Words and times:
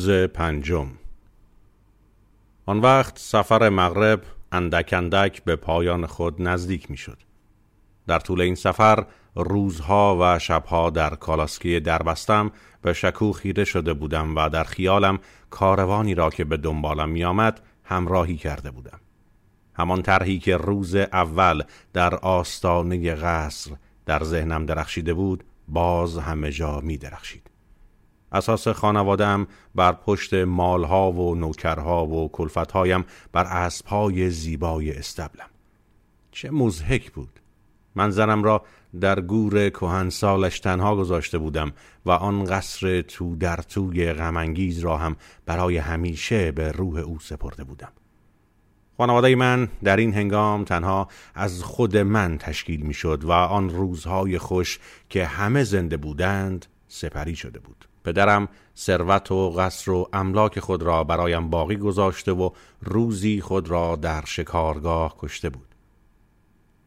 روز 0.00 0.10
پنجم 0.10 0.88
آن 2.66 2.78
وقت 2.78 3.18
سفر 3.18 3.68
مغرب 3.68 4.22
اندک 4.52 4.92
اندک 4.92 5.44
به 5.44 5.56
پایان 5.56 6.06
خود 6.06 6.42
نزدیک 6.42 6.90
می 6.90 6.96
شد. 6.96 7.18
در 8.06 8.18
طول 8.18 8.40
این 8.40 8.54
سفر 8.54 9.06
روزها 9.34 10.18
و 10.20 10.38
شبها 10.38 10.90
در 10.90 11.14
کالاسکی 11.14 11.80
دربستم 11.80 12.50
به 12.82 12.92
شکو 12.92 13.32
خیره 13.32 13.64
شده 13.64 13.92
بودم 13.92 14.36
و 14.36 14.48
در 14.48 14.64
خیالم 14.64 15.18
کاروانی 15.50 16.14
را 16.14 16.30
که 16.30 16.44
به 16.44 16.56
دنبالم 16.56 17.08
می 17.08 17.24
آمد 17.24 17.60
همراهی 17.84 18.36
کرده 18.36 18.70
بودم. 18.70 19.00
همان 19.74 20.02
طرحی 20.02 20.38
که 20.38 20.56
روز 20.56 20.94
اول 20.94 21.62
در 21.92 22.14
آستانه 22.14 23.14
قصر 23.14 23.70
در 24.06 24.24
ذهنم 24.24 24.66
درخشیده 24.66 25.14
بود 25.14 25.44
باز 25.68 26.18
همه 26.18 26.50
جا 26.50 26.80
می 26.80 26.98
درخشید. 26.98 27.49
اساس 28.32 28.68
خانوادم 28.68 29.46
بر 29.74 29.92
پشت 29.92 30.34
مالها 30.34 31.12
و 31.12 31.34
نوکرها 31.34 32.06
و 32.06 32.28
کلفتهایم 32.28 33.04
بر 33.32 33.44
اسبهای 33.44 34.30
زیبای 34.30 34.92
استبلم. 34.92 35.50
چه 36.30 36.50
مزهک 36.50 37.10
بود. 37.10 37.40
من 37.94 38.10
زنم 38.10 38.42
را 38.42 38.62
در 39.00 39.20
گور 39.20 40.08
سالش 40.08 40.60
تنها 40.60 40.96
گذاشته 40.96 41.38
بودم 41.38 41.72
و 42.06 42.10
آن 42.10 42.44
قصر 42.44 43.02
تو 43.02 43.36
در 43.36 43.56
توی 43.56 44.12
غمانگیز 44.12 44.78
را 44.78 44.96
هم 44.96 45.16
برای 45.46 45.76
همیشه 45.76 46.52
به 46.52 46.72
روح 46.72 46.98
او 46.98 47.18
سپرده 47.20 47.64
بودم. 47.64 47.92
خانواده 48.96 49.34
من 49.34 49.68
در 49.84 49.96
این 49.96 50.14
هنگام 50.14 50.64
تنها 50.64 51.08
از 51.34 51.62
خود 51.62 51.96
من 51.96 52.38
تشکیل 52.38 52.80
می 52.80 52.94
شد 52.94 53.24
و 53.24 53.32
آن 53.32 53.70
روزهای 53.70 54.38
خوش 54.38 54.78
که 55.08 55.26
همه 55.26 55.64
زنده 55.64 55.96
بودند 55.96 56.66
سپری 56.90 57.36
شده 57.36 57.58
بود. 57.58 57.88
پدرم 58.04 58.48
ثروت 58.76 59.32
و 59.32 59.50
قصر 59.50 59.90
و 59.90 60.08
املاک 60.12 60.60
خود 60.60 60.82
را 60.82 61.04
برایم 61.04 61.50
باقی 61.50 61.76
گذاشته 61.76 62.32
و 62.32 62.50
روزی 62.82 63.40
خود 63.40 63.70
را 63.70 63.96
در 63.96 64.24
شکارگاه 64.26 65.14
کشته 65.18 65.50
بود. 65.50 65.74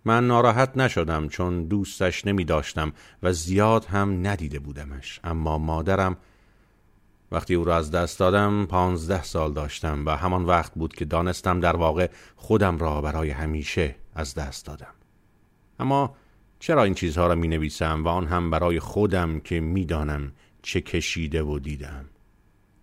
من 0.05 0.27
ناراحت 0.27 0.77
نشدم 0.77 1.27
چون 1.27 1.65
دوستش 1.65 2.25
نمی 2.25 2.45
داشتم 2.45 2.93
و 3.23 3.33
زیاد 3.33 3.85
هم 3.85 4.27
ندیده 4.27 4.59
بودمش. 4.59 5.19
اما 5.23 5.57
مادرم 5.57 6.17
وقتی 7.31 7.55
او 7.55 7.63
را 7.63 7.75
از 7.75 7.91
دست 7.91 8.19
دادم 8.19 8.65
پانزده 8.65 9.23
سال 9.23 9.53
داشتم 9.53 10.05
و 10.05 10.17
همان 10.17 10.45
وقت 10.45 10.73
بود 10.73 10.93
که 10.93 11.05
دانستم 11.05 11.59
در 11.59 11.75
واقع 11.75 12.09
خودم 12.35 12.77
را 12.77 13.01
برای 13.01 13.29
همیشه 13.29 13.95
از 14.15 14.35
دست 14.35 14.65
دادم. 14.65 14.93
اما 15.79 16.15
چرا 16.63 16.83
این 16.83 16.93
چیزها 16.93 17.27
را 17.27 17.35
می 17.35 17.47
نویسم 17.47 18.03
و 18.03 18.07
آن 18.07 18.27
هم 18.27 18.49
برای 18.49 18.79
خودم 18.79 19.39
که 19.39 19.59
می‌دانم 19.59 20.31
چه 20.61 20.81
کشیده 20.81 21.43
و 21.43 21.59
دیدم؟ 21.59 22.05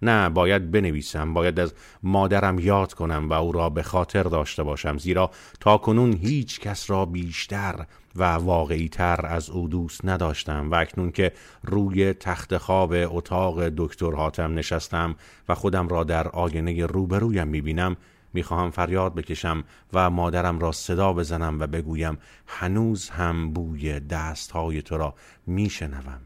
نه 0.03 0.29
باید 0.29 0.71
بنویسم 0.71 1.35
باید 1.35 1.61
از 1.61 1.75
مادرم 2.03 2.59
یاد 2.59 2.95
کنم 2.95 3.29
و 3.29 3.33
او 3.33 3.53
را 3.53 3.71
به 3.71 3.83
خاطر 3.83 4.23
داشته 4.23 4.63
باشم 4.63 4.99
زیرا 4.99 5.31
تا 5.61 5.79
کنون 5.79 6.13
هیچ 6.13 6.61
کس 6.61 6.91
را 6.91 7.05
بیشتر 7.05 7.87
و 8.17 8.25
واقعی 8.25 8.89
تر 8.89 9.27
از 9.27 9.51
او 9.51 9.69
دوست 9.69 10.05
نداشتم 10.05 10.71
و 10.71 10.75
اکنون 10.75 11.11
که 11.11 11.33
روی 11.63 12.13
تخت 12.13 12.57
خواب 12.57 12.93
اتاق 12.95 13.69
دکتر 13.69 14.13
حاتم 14.13 14.55
نشستم 14.55 15.17
و 15.49 15.55
خودم 15.55 15.89
را 15.89 16.05
در 16.05 16.29
آینه 16.29 16.87
روبرویم 16.87 17.49
می‌بینم 17.49 17.97
می‌خواهم 18.33 18.71
فریاد 18.71 19.15
بکشم 19.15 19.65
و 19.93 20.11
مادرم 20.11 20.59
را 20.59 20.73
صدا 20.73 21.13
بزنم 21.13 21.61
و 21.61 21.67
بگویم 21.67 22.19
هنوز 22.47 23.11
هم 23.11 23.53
بوی 23.53 24.01
دستهای 24.01 24.83
تو 24.83 24.99
را 24.99 25.15
میشنوم 25.47 26.21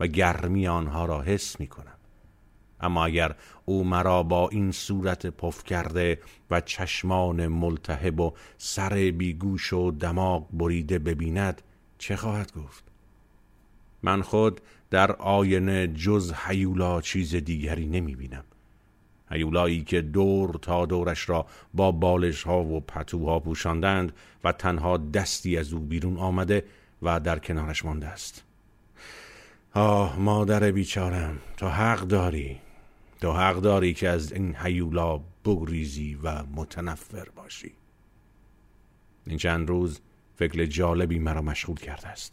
و 0.00 0.06
گرمی 0.06 0.68
آنها 0.68 1.04
را 1.04 1.22
حس 1.22 1.60
می 1.60 1.66
کنم 1.66 1.96
اما 2.80 3.04
اگر 3.04 3.34
او 3.64 3.84
مرا 3.84 4.22
با 4.22 4.48
این 4.48 4.72
صورت 4.72 5.26
پف 5.26 5.64
کرده 5.64 6.18
و 6.50 6.60
چشمان 6.60 7.46
ملتهب 7.46 8.20
و 8.20 8.32
سر 8.58 9.12
بیگوش 9.18 9.72
و 9.72 9.90
دماغ 9.90 10.46
بریده 10.52 10.98
ببیند 10.98 11.62
چه 11.98 12.16
خواهد 12.16 12.52
گفت؟ 12.52 12.84
من 14.02 14.22
خود 14.22 14.60
در 14.90 15.12
آینه 15.12 15.86
جز 15.86 16.32
حیولا 16.32 17.00
چیز 17.00 17.34
دیگری 17.34 17.86
نمی 17.86 18.16
بینم 18.16 18.44
حیولایی 19.30 19.84
که 19.84 20.00
دور 20.00 20.58
تا 20.62 20.86
دورش 20.86 21.28
را 21.28 21.46
با 21.74 21.92
بالش 21.92 22.42
ها 22.42 22.62
و 22.62 22.80
پتوها 22.80 23.40
پوشاندند 23.40 24.12
و 24.44 24.52
تنها 24.52 24.96
دستی 24.96 25.58
از 25.58 25.72
او 25.72 25.80
بیرون 25.80 26.16
آمده 26.16 26.64
و 27.02 27.20
در 27.20 27.38
کنارش 27.38 27.84
مانده 27.84 28.06
است. 28.06 28.44
آه 29.74 30.18
مادر 30.18 30.70
بیچارم 30.70 31.38
تو 31.56 31.68
حق 31.68 32.00
داری. 32.00 32.60
تو 33.20 33.32
حق 33.32 33.56
داری 33.56 33.94
که 33.94 34.08
از 34.08 34.32
این 34.32 34.54
حیولا 34.54 35.20
بگریزی 35.44 36.18
و 36.22 36.42
متنفر 36.54 37.28
باشی. 37.36 37.72
این 39.26 39.38
چند 39.38 39.68
روز 39.68 40.00
فکر 40.36 40.64
جالبی 40.64 41.18
مرا 41.18 41.42
مشغول 41.42 41.76
کرده 41.76 42.08
است. 42.08 42.32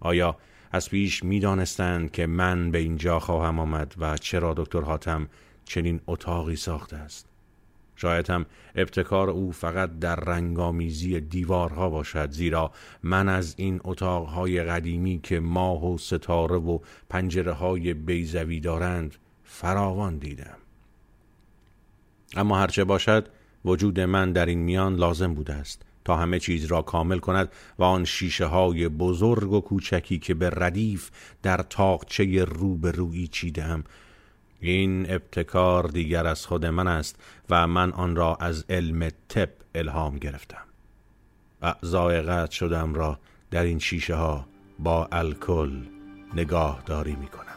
آیا 0.00 0.36
از 0.72 0.90
پیش 0.90 1.24
می 1.24 1.40
دانستند 1.40 2.10
که 2.10 2.26
من 2.26 2.70
به 2.70 2.78
اینجا 2.78 3.20
خواهم 3.20 3.58
آمد 3.58 3.94
و 3.98 4.16
چرا 4.16 4.54
دکتر 4.54 4.80
حاتم 4.80 5.28
چنین 5.64 6.00
اتاقی 6.06 6.56
ساخته 6.56 6.96
است. 6.96 7.26
شاید 7.96 8.30
هم 8.30 8.46
ابتکار 8.74 9.30
او 9.30 9.52
فقط 9.52 9.98
در 9.98 10.16
رنگامیزی 10.16 11.20
دیوارها 11.20 11.90
باشد 11.90 12.30
زیرا 12.30 12.70
من 13.02 13.28
از 13.28 13.54
این 13.56 13.80
اتاقهای 13.84 14.64
قدیمی 14.64 15.20
که 15.22 15.40
ماه 15.40 15.94
و 15.94 15.98
ستاره 15.98 16.56
و 16.56 16.78
پنجره 17.08 17.52
های 17.52 17.94
بیزوی 17.94 18.60
دارند 18.60 19.14
فراوان 19.44 20.18
دیدم. 20.18 20.56
اما 22.36 22.58
هرچه 22.58 22.84
باشد 22.84 23.28
وجود 23.64 24.00
من 24.00 24.32
در 24.32 24.46
این 24.46 24.58
میان 24.58 24.96
لازم 24.96 25.34
بوده 25.34 25.52
است 25.52 25.82
تا 26.04 26.16
همه 26.16 26.38
چیز 26.38 26.64
را 26.64 26.82
کامل 26.82 27.18
کند 27.18 27.52
و 27.78 27.84
آن 27.84 28.04
شیشه 28.04 28.46
های 28.46 28.88
بزرگ 28.88 29.52
و 29.52 29.60
کوچکی 29.60 30.18
که 30.18 30.34
به 30.34 30.50
ردیف 30.50 31.10
در 31.42 31.56
تاقچه 31.56 32.44
روبرویی 32.44 33.28
چیدم 33.28 33.84
این 34.70 35.10
ابتکار 35.10 35.86
دیگر 35.86 36.26
از 36.26 36.46
خود 36.46 36.66
من 36.66 36.86
است 36.86 37.16
و 37.50 37.66
من 37.66 37.92
آن 37.92 38.16
را 38.16 38.34
از 38.34 38.64
علم 38.68 39.08
تپ 39.28 39.50
الهام 39.74 40.18
گرفتم. 40.18 40.64
اعضای 41.62 42.22
قطع 42.22 42.52
شدم 42.52 42.94
را 42.94 43.18
در 43.50 43.62
این 43.62 43.78
شیشه 43.78 44.14
ها 44.14 44.46
با 44.78 45.08
الکل 45.12 45.82
نگاهداری 46.34 47.16
می 47.16 47.26
کنم 47.26 47.53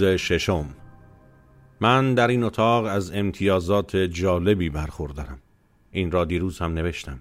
روز 0.00 0.04
ششم. 0.04 0.66
من 1.80 2.14
در 2.14 2.28
این 2.28 2.42
اتاق 2.42 2.84
از 2.84 3.12
امتیازات 3.12 3.96
جالبی 3.96 4.70
برخوردارم. 4.70 5.38
این 5.90 6.10
را 6.10 6.24
دیروز 6.24 6.58
هم 6.58 6.74
نوشتم. 6.74 7.20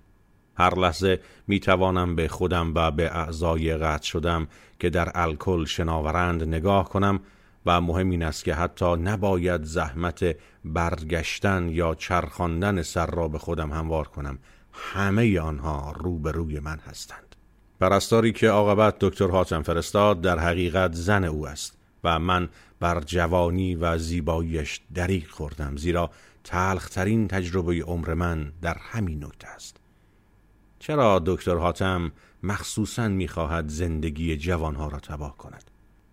هر 0.57 0.79
لحظه 0.79 1.19
می 1.47 1.59
توانم 1.59 2.15
به 2.15 2.27
خودم 2.27 2.71
و 2.75 2.91
به 2.91 3.15
اعضای 3.17 3.77
قطع 3.77 4.03
شدم 4.03 4.47
که 4.79 4.89
در 4.89 5.11
الکل 5.15 5.65
شناورند 5.65 6.43
نگاه 6.43 6.89
کنم 6.89 7.19
و 7.65 7.81
مهم 7.81 8.09
این 8.09 8.23
است 8.23 8.43
که 8.43 8.53
حتی 8.53 8.95
نباید 8.95 9.63
زحمت 9.63 10.35
برگشتن 10.65 11.69
یا 11.69 11.95
چرخاندن 11.95 12.81
سر 12.81 13.05
را 13.05 13.27
به 13.27 13.37
خودم 13.37 13.71
هموار 13.71 14.07
کنم. 14.07 14.39
همه 14.71 15.39
آنها 15.39 15.93
روبروی 15.97 16.59
من 16.59 16.79
هستند. 16.79 17.35
پرستاری 17.79 18.31
که 18.31 18.49
عاقبت 18.49 18.95
دکتر 18.99 19.27
حاتم 19.27 19.61
فرستاد 19.61 20.21
در 20.21 20.39
حقیقت 20.39 20.93
زن 20.93 21.23
او 21.23 21.47
است. 21.47 21.82
و 22.03 22.19
من 22.19 22.49
بر 22.79 23.01
جوانی 23.01 23.75
و 23.75 23.97
زیباییش 23.97 24.81
دریق 24.93 25.29
خوردم 25.29 25.77
زیرا 25.77 26.11
تلخترین 26.43 27.27
تجربه 27.27 27.83
عمر 27.83 28.13
من 28.13 28.51
در 28.61 28.77
همین 28.79 29.23
نکته 29.23 29.47
است. 29.47 29.77
چرا 30.79 31.21
دکتر 31.25 31.55
حاتم 31.55 32.11
مخصوصا 32.43 33.07
می‌خواهد 33.07 33.67
زندگی 33.67 34.37
جوانها 34.37 34.87
را 34.87 34.99
تباه 34.99 35.37
کند؟ 35.37 35.63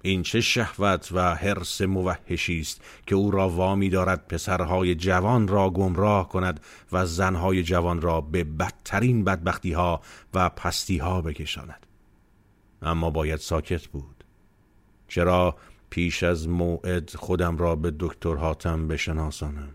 این 0.03 0.23
چه 0.23 0.41
شهوت 0.41 1.09
و 1.13 1.35
حرس 1.35 1.83
موحشی 1.83 2.61
است 2.61 2.81
که 3.07 3.15
او 3.15 3.31
را 3.31 3.49
وامی 3.49 3.89
دارد 3.89 4.29
پسرهای 4.29 4.95
جوان 4.95 5.49
را 5.49 5.71
گمراه 5.71 6.29
کند 6.29 6.61
و 6.93 7.07
زنهای 7.07 7.63
جوان 7.63 8.01
را 8.01 8.21
به 8.21 8.45
بدترین 8.45 9.25
بدبختی 9.25 9.73
ها 9.73 10.01
و 10.35 10.49
پستی 10.49 10.99
ها 10.99 11.23
بکشاند. 11.23 11.87
اما 12.83 13.11
باید 13.11 13.41
ساکت 13.41 13.87
بود. 13.87 14.25
چرا 15.09 15.57
پیش 15.91 16.23
از 16.23 16.49
موعد 16.49 17.11
خودم 17.11 17.57
را 17.57 17.77
به 17.77 17.93
دکتر 17.99 18.35
حاتم 18.35 18.89
بشناسانم. 18.89 19.75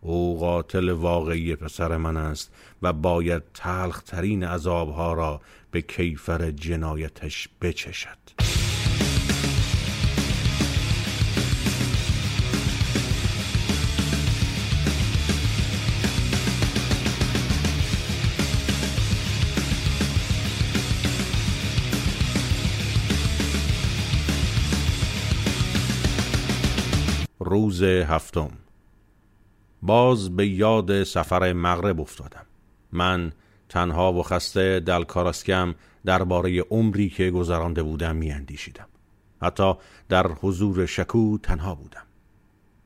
او 0.00 0.38
قاتل 0.38 0.88
واقعی 0.88 1.56
پسر 1.56 1.96
من 1.96 2.16
است 2.16 2.52
و 2.82 2.92
باید 2.92 3.42
تلخترین 3.54 4.44
عذابها 4.44 5.12
را 5.12 5.40
به 5.70 5.82
کیفر 5.82 6.50
جنایتش 6.50 7.48
بچشد. 7.60 8.45
روز 27.80 27.82
هفتم. 27.82 28.50
باز 29.82 30.36
به 30.36 30.46
یاد 30.46 31.02
سفر 31.02 31.52
مغرب 31.52 32.00
افتادم. 32.00 32.46
من 32.92 33.32
تنها 33.68 34.12
و 34.12 34.22
خسته 34.22 34.80
دل 34.80 35.04
کاراسکم 35.04 35.74
درباره 36.04 36.60
عمری 36.60 37.08
که 37.08 37.30
گذرانده 37.30 37.82
بودم 37.82 38.16
میاندیشیدم. 38.16 38.86
حتی 39.42 39.74
در 40.08 40.26
حضور 40.26 40.86
شکو 40.86 41.38
تنها 41.38 41.74
بودم. 41.74 42.05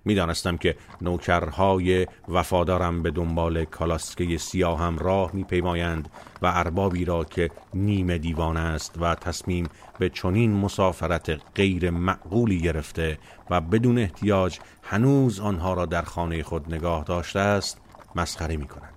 می‌دانستم 0.05 0.57
که 0.57 0.77
نوکرهای 1.01 2.07
وفادارم 2.29 3.03
به 3.03 3.11
دنبال 3.11 3.65
کالاسکه 3.65 4.39
سیاهم 4.39 4.99
راه 4.99 5.31
میپیمایند 5.35 6.09
و 6.43 6.47
اربابی 6.47 7.05
را 7.05 7.25
که 7.25 7.51
نیمه 7.75 8.19
دیوان 8.19 8.57
است 8.57 8.95
و 9.01 9.15
تصمیم 9.15 9.69
به 9.99 10.09
چنین 10.09 10.53
مسافرت 10.53 11.41
غیر 11.55 11.91
معقولی 11.91 12.61
گرفته 12.61 13.19
و 13.51 13.61
بدون 13.61 13.99
احتیاج 13.99 14.59
هنوز 14.83 15.41
آنها 15.41 15.75
را 15.75 15.87
در 15.87 16.03
خانه 16.03 16.43
خود 16.43 16.75
نگاه 16.75 17.05
داشته 17.05 17.41
است 17.41 17.81
مسخره 18.17 18.57
می 18.57 18.67
کنند. 18.67 18.95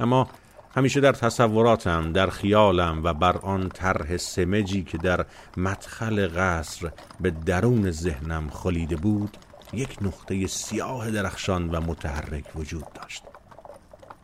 اما 0.00 0.28
همیشه 0.76 1.00
در 1.00 1.12
تصوراتم 1.12 2.12
در 2.12 2.26
خیالم 2.26 3.00
و 3.04 3.14
بر 3.14 3.36
آن 3.36 3.68
طرح 3.68 4.16
سمجی 4.16 4.82
که 4.82 4.98
در 4.98 5.26
مدخل 5.56 6.28
قصر 6.36 6.92
به 7.20 7.30
درون 7.30 7.90
ذهنم 7.90 8.50
خلیده 8.50 8.96
بود 8.96 9.36
یک 9.72 9.96
نقطه 10.02 10.46
سیاه 10.46 11.10
درخشان 11.10 11.70
و 11.70 11.80
متحرک 11.80 12.44
وجود 12.56 12.92
داشت. 12.92 13.22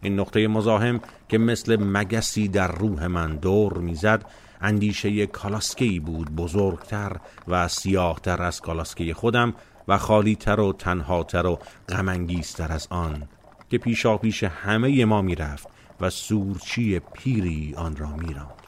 این 0.03 0.21
نقطه 0.21 0.49
مزاحم 0.49 1.01
که 1.29 1.39
مثل 1.39 1.77
مگسی 1.77 2.49
در 2.49 2.73
روح 2.73 3.07
من 3.07 3.37
دور 3.37 3.79
می‌زد 3.79 4.25
اندیشه 4.61 5.27
کالاسکی 5.27 6.01
بود 6.01 6.37
بزرگتر 6.37 7.17
و 7.49 7.69
سیاهتر 7.69 8.43
از 8.43 8.61
کالاسکه 8.61 9.15
خودم 9.15 9.55
و 9.89 9.99
خالیتر 9.99 10.61
و 10.61 10.73
تنهاتر 10.73 11.47
و 11.47 11.59
غمانگیزتر 11.89 12.73
از 12.73 12.87
آن 12.91 13.29
که 13.71 13.79
پیشا 13.79 14.17
پیش 14.17 14.45
همه 14.45 15.05
ما 15.05 15.23
می‌رفت 15.23 15.69
و 16.01 16.11
سورچی 16.11 16.99
پیری 16.99 17.75
آن 17.77 17.97
را 17.97 18.17
میراند. 18.17 18.62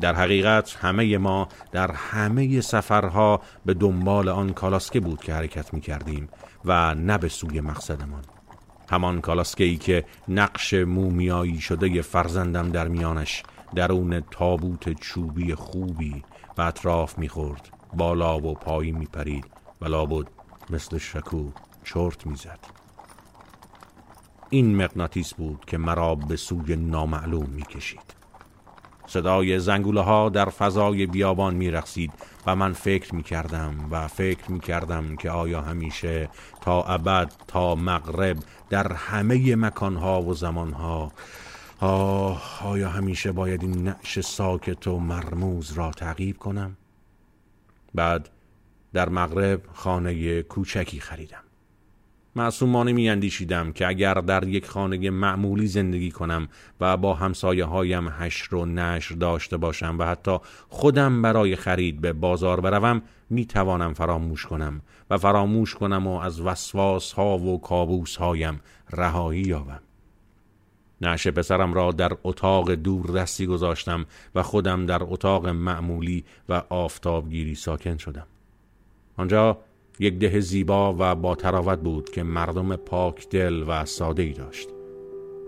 در 0.00 0.14
حقیقت 0.14 0.76
همه 0.80 1.18
ما 1.18 1.48
در 1.72 1.92
همه 1.92 2.60
سفرها 2.60 3.40
به 3.66 3.74
دنبال 3.74 4.28
آن 4.28 4.52
کالاسکه 4.52 5.00
بود 5.00 5.20
که 5.20 5.34
حرکت 5.34 5.74
می 5.74 5.80
کردیم 5.80 6.28
و 6.64 6.94
نه 6.94 7.18
به 7.18 7.28
سوی 7.28 7.60
مقصدمان. 7.60 8.22
همان 8.90 9.20
کالاسکه 9.20 9.64
ای 9.64 9.76
که 9.76 10.04
نقش 10.28 10.74
مومیایی 10.74 11.60
شده 11.60 12.02
فرزندم 12.02 12.70
در 12.70 12.88
میانش 12.88 13.42
درون 13.74 14.20
تابوت 14.20 14.92
چوبی 14.92 15.54
خوبی 15.54 16.24
و 16.58 16.62
اطراف 16.62 17.18
می‌خورد 17.18 17.68
بالا 17.92 18.38
و 18.38 18.54
پایی 18.54 18.92
میپرید 18.92 19.44
و 19.80 19.86
لابد 19.86 20.26
مثل 20.70 20.98
شکو 20.98 21.50
چرت 21.84 22.26
می‌زد. 22.26 22.58
این 24.50 24.76
مغناطیس 24.76 25.34
بود 25.34 25.64
که 25.64 25.78
مرا 25.78 26.14
به 26.14 26.36
سوی 26.36 26.76
نامعلوم 26.76 27.50
می‌کشید. 27.50 28.17
صدای 29.08 29.58
زنگوله 29.58 30.00
ها 30.00 30.28
در 30.28 30.44
فضای 30.44 31.06
بیابان 31.06 31.54
می 31.54 31.70
رخصید 31.70 32.12
و 32.46 32.56
من 32.56 32.72
فکر 32.72 33.14
می 33.14 33.22
کردم 33.22 33.74
و 33.90 34.08
فکر 34.08 34.50
می 34.50 34.60
کردم 34.60 35.16
که 35.16 35.30
آیا 35.30 35.60
همیشه 35.60 36.28
تا 36.60 36.82
ابد 36.82 37.32
تا 37.48 37.74
مغرب 37.74 38.36
در 38.70 38.92
همه 38.92 39.56
مکانها 39.56 40.22
و 40.22 40.34
زمانها 40.34 41.12
آه 41.80 42.64
آیا 42.64 42.88
همیشه 42.88 43.32
باید 43.32 43.62
این 43.62 43.82
نعش 43.84 44.20
ساکت 44.20 44.86
و 44.86 44.98
مرموز 44.98 45.72
را 45.72 45.90
تعقیب 45.90 46.38
کنم؟ 46.38 46.76
بعد 47.94 48.28
در 48.92 49.08
مغرب 49.08 49.60
خانه 49.74 50.42
کوچکی 50.42 51.00
خریدم 51.00 51.47
معصومانه 52.38 52.92
می 52.92 53.10
اندیشیدم 53.10 53.72
که 53.72 53.86
اگر 53.86 54.14
در 54.14 54.48
یک 54.48 54.66
خانه 54.66 55.10
معمولی 55.10 55.66
زندگی 55.66 56.10
کنم 56.10 56.48
و 56.80 56.96
با 56.96 57.14
همسایه 57.14 57.64
هایم 57.64 58.08
هشر 58.08 58.54
و 58.54 58.66
نشر 58.66 59.14
داشته 59.14 59.56
باشم 59.56 59.96
و 59.98 60.04
حتی 60.04 60.38
خودم 60.68 61.22
برای 61.22 61.56
خرید 61.56 62.00
به 62.00 62.12
بازار 62.12 62.60
بروم 62.60 63.02
می 63.30 63.46
توانم 63.46 63.94
فراموش 63.94 64.46
کنم 64.46 64.80
و 65.10 65.18
فراموش 65.18 65.74
کنم 65.74 66.06
و 66.06 66.18
از 66.18 66.40
وسواس 66.40 67.12
ها 67.12 67.38
و 67.38 67.60
کابوس 67.60 68.16
هایم 68.16 68.60
رهایی 68.90 69.42
یابم. 69.42 69.80
نعش 71.00 71.28
پسرم 71.28 71.74
را 71.74 71.92
در 71.92 72.12
اتاق 72.24 72.74
دور 72.74 73.06
دستی 73.06 73.46
گذاشتم 73.46 74.06
و 74.34 74.42
خودم 74.42 74.86
در 74.86 75.02
اتاق 75.02 75.46
معمولی 75.46 76.24
و 76.48 76.62
آفتابگیری 76.68 77.54
ساکن 77.54 77.96
شدم. 77.96 78.26
آنجا 79.16 79.58
یک 79.98 80.18
ده 80.18 80.40
زیبا 80.40 80.96
و 80.98 81.14
با 81.14 81.34
تراوت 81.34 81.78
بود 81.78 82.10
که 82.10 82.22
مردم 82.22 82.76
پاک 82.76 83.28
دل 83.28 83.64
و 83.68 83.84
ساده 83.84 84.22
ای 84.22 84.32
داشت. 84.32 84.68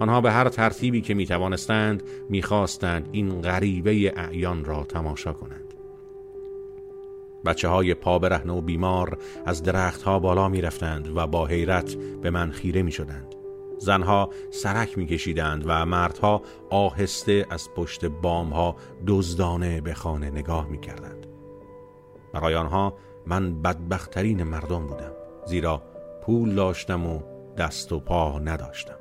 آنها 0.00 0.20
به 0.20 0.32
هر 0.32 0.48
ترتیبی 0.48 1.00
که 1.00 1.14
می 1.14 1.26
توانستند 1.26 2.02
می‌خواستند 2.28 3.08
این 3.12 3.40
غریبه 3.40 4.12
اعیان 4.16 4.64
را 4.64 4.84
تماشا 4.84 5.32
کنند. 5.32 5.74
بچه 7.44 7.68
های 7.68 7.94
پا 7.94 8.20
و 8.22 8.60
بیمار 8.60 9.18
از 9.46 9.62
درختها 9.62 10.18
بالا 10.18 10.48
می 10.48 10.60
رفتند 10.60 11.16
و 11.16 11.26
با 11.26 11.46
حیرت 11.46 11.94
به 11.94 12.30
من 12.30 12.50
خیره 12.50 12.82
می 12.82 12.92
شدند 12.92 13.34
زنها 13.78 14.30
سرک 14.50 14.98
می 14.98 15.06
کشیدند 15.06 15.64
و 15.66 15.86
مردها 15.86 16.42
آهسته 16.70 17.46
از 17.50 17.68
پشت 17.76 18.04
بامها 18.04 18.76
دزدانه 19.06 19.80
به 19.80 19.94
خانه 19.94 20.30
نگاه 20.30 20.68
می 20.68 20.80
کردند 20.80 21.26
برای 22.32 22.54
آنها 22.54 22.94
من 23.26 23.62
بدبختترین 23.62 24.42
مردم 24.42 24.86
بودم 24.86 25.12
زیرا 25.46 25.82
پول 26.22 26.54
داشتم 26.54 27.06
و 27.06 27.20
دست 27.58 27.92
و 27.92 28.00
پا 28.00 28.38
نداشتم. 28.38 28.94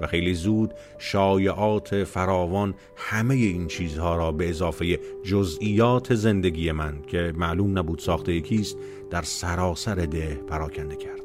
و 0.00 0.06
خیلی 0.06 0.34
زود 0.34 0.74
شایعات 0.98 2.04
فراوان 2.04 2.74
همه 2.96 3.34
این 3.34 3.66
چیزها 3.66 4.16
را 4.16 4.32
به 4.32 4.48
اضافه 4.48 4.98
جزئیات 5.22 6.14
زندگی 6.14 6.72
من 6.72 7.02
که 7.02 7.32
معلوم 7.36 7.78
نبود 7.78 7.98
ساخته 7.98 8.40
کیست 8.40 8.76
در 9.10 9.22
سراسر 9.22 9.94
ده 9.94 10.34
پراکنده 10.34 10.96
کرد. 10.96 11.22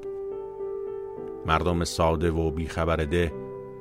مردم 1.45 1.83
ساده 1.83 2.31
و 2.31 2.51
بیخبر 2.51 2.95
ده 2.95 3.33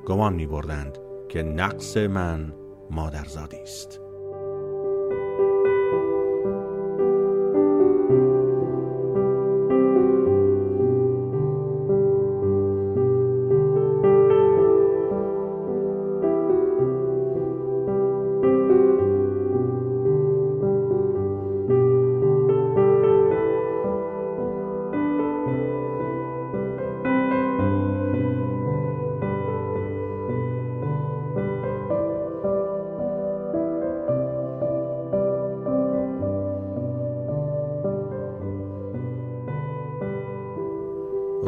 گمان 0.07 0.35
می 0.35 0.47
بردند 0.47 0.99
که 1.29 1.43
نقص 1.43 1.97
من 1.97 2.55
مادرزادی 2.91 3.57
است. 3.57 4.06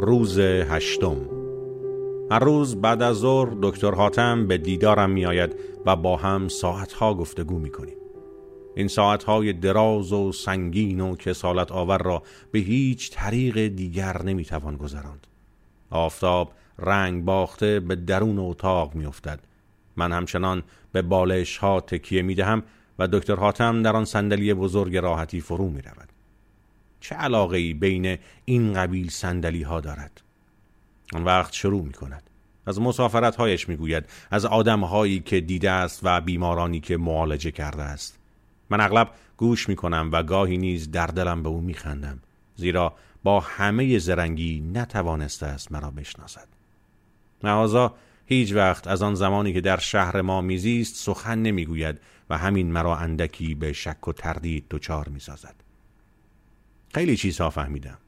روز 0.09 0.39
هشتم. 0.39 1.17
هر 2.31 2.39
روز 2.39 2.77
بعد 2.77 3.03
از 3.03 3.17
ظهر 3.17 3.49
دکتر 3.63 3.95
حاتم 3.95 4.47
به 4.47 4.59
دیدارم 4.59 5.11
میآید 5.11 5.55
و 5.87 5.97
با 5.97 6.17
هم 6.17 6.49
ساعتها 6.49 7.15
گفتگو 7.15 7.59
می‌کنیم. 7.59 7.97
این 8.77 8.89
ساعتهای 8.89 9.53
دراز 9.53 10.13
و 10.13 10.33
سنگین 10.33 11.01
و 11.01 11.17
کسالت 11.17 11.73
آور 11.73 11.99
را 11.99 12.23
به 12.53 12.59
هیچ 12.59 13.11
طریق 13.13 13.67
دیگر 13.67 14.23
نمی‌توان 14.23 14.77
گذراند. 14.77 15.27
آفتاب 15.91 16.53
رنگ 16.79 17.25
باخته 17.25 17.81
به 17.81 17.97
درون 17.97 18.39
اتاق 18.39 18.95
میافتد. 18.95 19.41
من 19.97 20.13
همچنان 20.13 20.63
به 20.93 21.03
بالش 21.03 21.57
ها 21.57 21.81
تکیه 21.81 22.23
می 22.23 22.35
دهم 22.35 22.63
و 22.99 23.09
دکتر 23.09 23.37
حاتم 23.37 23.83
در 23.83 23.97
آن 23.97 24.05
صندلی 24.05 24.55
بزرگ 24.55 24.97
راحتی 24.97 25.41
فرو 25.41 25.69
می 25.69 25.83
رود. 25.83 26.18
چه 27.01 27.15
علاقه 27.15 27.57
ای 27.57 27.75
بین 27.75 28.19
این 28.45 28.73
قبیل 28.73 29.11
صندلی 29.11 29.63
ها 29.63 29.81
دارد؟ 29.81 30.21
آن 31.15 31.25
وقت 31.25 31.53
شروع 31.53 31.83
می 31.83 31.93
کند. 31.93 32.23
از 32.67 32.81
مسافرت 32.81 33.37
هایش 33.37 33.69
می 33.69 33.77
گوید 33.77 34.05
از 34.31 34.45
آدم 34.45 34.81
هایی 34.81 35.21
که 35.21 35.41
دیده 35.41 35.71
است 35.71 36.01
و 36.03 36.21
بیمارانی 36.21 36.81
که 36.81 36.97
معالجه 36.97 37.51
کرده 37.51 37.83
است. 37.83 38.19
من 38.71 38.81
اغلب 38.81 39.11
گوش 39.37 39.69
می 39.69 39.77
کنم 39.77 40.11
و 40.13 40.23
گاهی 40.23 40.57
نیز 40.57 40.91
در 40.91 41.07
دلم 41.07 41.43
به 41.43 41.49
او 41.49 41.61
می 41.61 41.75
خندم. 41.75 42.19
زیرا 42.57 42.95
با 43.23 43.41
همه 43.41 43.99
زرنگی 43.99 44.61
نتوانسته 44.61 45.47
است 45.47 45.73
مرا 45.73 45.91
بشناسد. 45.91 46.49
معاذا 47.43 47.95
هیچ 48.27 48.53
وقت 48.53 48.87
از 48.87 49.03
آن 49.03 49.15
زمانی 49.15 49.53
که 49.53 49.61
در 49.61 49.79
شهر 49.79 50.21
ما 50.21 50.41
میزیست 50.41 50.97
سخن 50.97 51.39
نمی‌گوید 51.39 52.01
و 52.31 52.39
همین 52.39 52.73
مرا 52.73 52.97
اندکی 52.97 53.55
به 53.55 53.73
شک 53.73 54.09
و 54.09 54.13
تردید 54.13 54.65
دچار 54.71 55.09
می‌سازد 55.09 55.55
خیلی 56.95 57.17
چیزها 57.17 57.51
فهمیدم. 57.51 57.99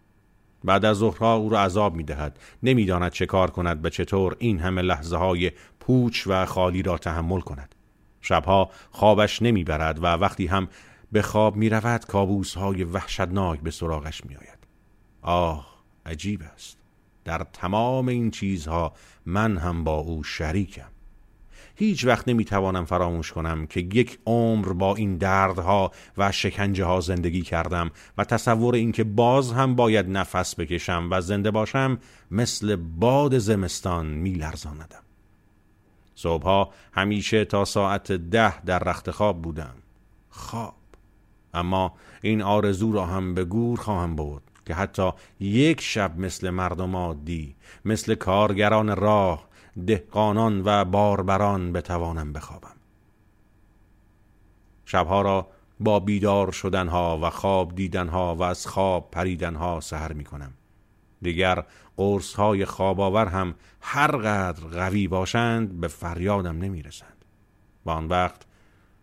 بعد 0.65 0.85
از 0.85 0.97
ظهرها 0.97 1.35
او 1.35 1.49
را 1.49 1.61
عذاب 1.61 1.95
می‌دهد. 1.95 2.39
نمی‌داند 2.63 3.13
چه 3.13 3.27
کار 3.27 3.51
کند 3.51 3.85
و 3.85 3.89
چطور 3.89 4.37
این 4.39 4.59
همه 4.59 4.83
لحظه 4.83 5.17
های 5.17 5.53
پوچ 5.81 6.27
و 6.27 6.47
خالی 6.47 6.83
را 6.83 6.99
تحمل 6.99 7.41
کند. 7.41 7.75
شبها 8.21 8.71
خوابش 8.91 9.43
نمی‌برد 9.43 9.99
و 9.99 10.07
وقتی 10.07 10.47
هم 10.47 10.69
به 11.13 11.23
خواب 11.23 11.57
می‌رود 11.57 12.05
کابوس 12.07 12.55
های 12.55 12.85
وحشتناک 12.85 13.61
به 13.61 13.71
سراغش 13.71 14.25
میآید. 14.25 14.59
آه 15.23 15.67
عجیب 16.07 16.43
است. 16.55 16.79
در 17.25 17.47
تمام 17.53 18.09
این 18.09 18.31
چیزها 18.31 18.93
من 19.27 19.57
هم 19.57 19.85
با 19.85 19.95
او 19.95 20.23
شریکم. 20.23 20.91
هیچ 21.81 22.05
وقت 22.05 22.29
نمی‌توانم 22.29 22.85
فراموش 22.85 23.33
کنم 23.33 23.67
که 23.67 23.81
یک 23.81 24.19
عمر 24.27 24.73
با 24.73 24.97
این 24.97 25.17
دردها 25.17 25.91
و 26.19 26.33
شکنجه 26.33 26.85
ها 26.85 27.01
زندگی 27.01 27.43
کردم 27.43 27.91
و 28.19 28.25
تصور 28.25 28.75
اینکه 28.75 29.05
باز 29.05 29.53
هم 29.53 29.77
باید 29.77 30.09
نفس 30.09 30.61
بکشم 30.61 31.09
و 31.11 31.21
زنده 31.21 31.51
باشم 31.51 31.99
مثل 32.31 32.77
باد 32.77 33.39
زمستان 33.39 34.07
میلرزاندم. 34.07 35.03
صبحها 36.15 36.71
همیشه 36.93 37.45
تا 37.45 37.65
ساعت 37.65 38.13
ده 38.13 38.61
در 38.61 38.79
رخت 38.79 39.11
خواب 39.11 39.43
بودم. 39.43 39.75
خواب. 40.31 40.75
اما 41.55 41.95
این 42.23 42.43
آرزو 42.43 42.93
را 42.93 43.07
هم 43.07 43.35
به 43.35 43.45
گور 43.45 43.79
خواهم 43.79 44.17
بود 44.17 44.43
که 44.67 44.75
حتی 44.75 45.11
یک 45.41 45.81
شب 45.81 46.19
مثل 46.19 46.51
مردم 46.51 46.97
عادی 46.97 47.57
مثل 47.85 48.15
کارگران 48.15 48.97
راه 48.97 49.50
دهقانان 49.87 50.63
و 50.65 50.85
باربران 50.85 51.73
بتوانم 51.73 52.33
بخوابم. 52.33 52.77
شبها 54.85 55.23
را 55.23 55.49
با 55.81 56.01
بیدار 56.01 56.53
شدنها 56.53 57.19
و 57.23 57.31
خواب 57.31 57.75
دیدنها 57.75 58.35
و 58.35 58.43
از 58.43 58.67
خواب 58.67 59.11
پریدنها 59.11 59.81
سهر 59.81 60.13
می 60.13 60.25
کنم 60.25 60.53
دیگر 61.23 61.65
قرص 61.97 62.35
های 62.35 62.65
خواب 62.65 63.01
آور 63.01 63.27
هم 63.27 63.55
هر 63.81 64.17
قدر 64.17 64.67
قوی 64.67 65.09
باشند 65.09 65.81
به 65.81 65.89
فریادم 65.89 66.59
نمی 66.59 66.83
رسند 66.83 67.25
و 67.87 67.91
آن 67.91 68.09
وقت 68.09 68.43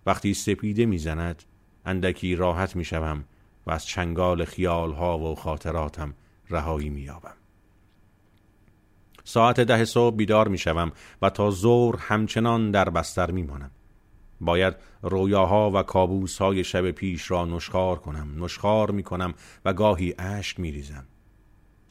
وقتی 0.05 0.34
سپیده 0.34 0.86
می‌زند 0.86 1.43
اندکی 1.86 2.36
راحت 2.36 2.75
می 2.75 2.86
شوم 2.86 3.24
و 3.67 3.72
از 3.72 3.86
چنگال 3.86 4.46
خیال 4.46 4.93
ها 4.93 5.19
و 5.19 5.36
خاطراتم 5.36 6.13
رهایی 6.50 6.89
می 6.89 7.01
یابم. 7.01 7.37
ساعت 9.27 9.60
ده 9.60 9.86
صبح 9.86 10.15
بیدار 10.15 10.48
می 10.48 10.57
شوم 10.57 10.91
و 11.22 11.29
تا 11.29 11.51
ظهر 11.51 11.96
همچنان 12.00 12.72
در 12.72 12.89
بستر 12.89 13.31
می 13.31 13.43
مانم. 13.43 13.72
باید 14.41 14.75
رویاها 15.01 15.72
و 15.72 15.84
کابوس 15.84 16.38
های 16.38 16.63
شب 16.63 16.91
پیش 16.91 17.31
را 17.31 17.46
نشخار 17.46 18.00
کنم 18.00 18.43
نشخار 18.43 18.91
می 18.91 19.03
کنم 19.03 19.34
و 19.65 19.74
گاهی 19.74 20.13
اشک 20.19 20.60
می 20.60 20.72
ریزم 20.72 21.05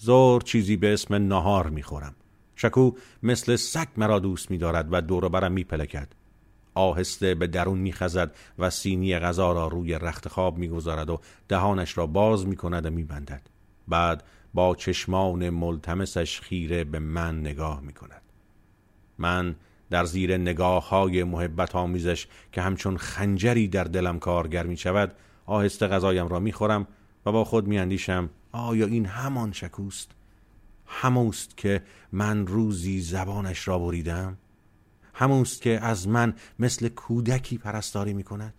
ظهر 0.02 0.40
چیزی 0.40 0.76
به 0.76 0.92
اسم 0.92 1.14
نهار 1.14 1.68
می 1.68 1.82
خورم 1.82 2.14
شکو 2.54 2.92
مثل 3.22 3.56
سگ 3.56 3.88
مرا 3.96 4.18
دوست 4.18 4.50
می 4.50 4.58
دارد 4.58 4.88
و 4.90 5.00
دور 5.00 5.28
برم 5.28 5.52
می 5.52 5.64
پلکد 5.64 6.08
آهسته 6.74 7.34
به 7.34 7.46
درون 7.46 7.78
میخزد 7.78 8.34
و 8.58 8.70
سینی 8.70 9.18
غذا 9.18 9.52
را 9.52 9.66
روی 9.66 9.94
رخت 9.94 10.28
خواب 10.28 10.58
می‌گذارد 10.58 11.10
و 11.10 11.20
دهانش 11.48 11.98
را 11.98 12.06
باز 12.06 12.46
می‌کند 12.46 12.86
و 12.86 12.90
میبندد. 12.90 13.42
بعد 13.88 14.22
با 14.56 14.74
چشمان 14.74 15.50
ملتمسش 15.50 16.40
خیره 16.40 16.84
به 16.84 16.98
من 16.98 17.40
نگاه 17.40 17.80
می‌کند. 17.80 18.22
من 19.18 19.56
در 19.90 20.04
زیر 20.04 20.36
نگاه 20.36 20.88
های 20.88 21.24
محبت 21.24 21.76
آمیزش 21.76 22.26
که 22.52 22.62
همچون 22.62 22.96
خنجری 22.96 23.68
در 23.68 23.84
دلم 23.84 24.18
کارگر 24.18 24.66
می 24.66 24.76
شود 24.76 25.14
آهسته 25.46 25.86
غذایم 25.86 26.28
را 26.28 26.40
می‌خورم 26.40 26.86
و 27.26 27.32
با 27.32 27.44
خود 27.44 27.66
میاندیشم 27.66 28.30
آیا 28.52 28.86
این 28.86 29.06
همان 29.06 29.52
شکوست؟ 29.52 30.10
هموست 30.86 31.56
که 31.56 31.82
من 32.12 32.46
روزی 32.46 33.00
زبانش 33.00 33.68
را 33.68 33.78
بریدم؟ 33.78 34.38
همونست 35.14 35.62
که 35.62 35.80
از 35.84 36.08
من 36.08 36.34
مثل 36.58 36.88
کودکی 36.88 37.58
پرستاری 37.58 38.12
می 38.12 38.24
کند 38.24 38.54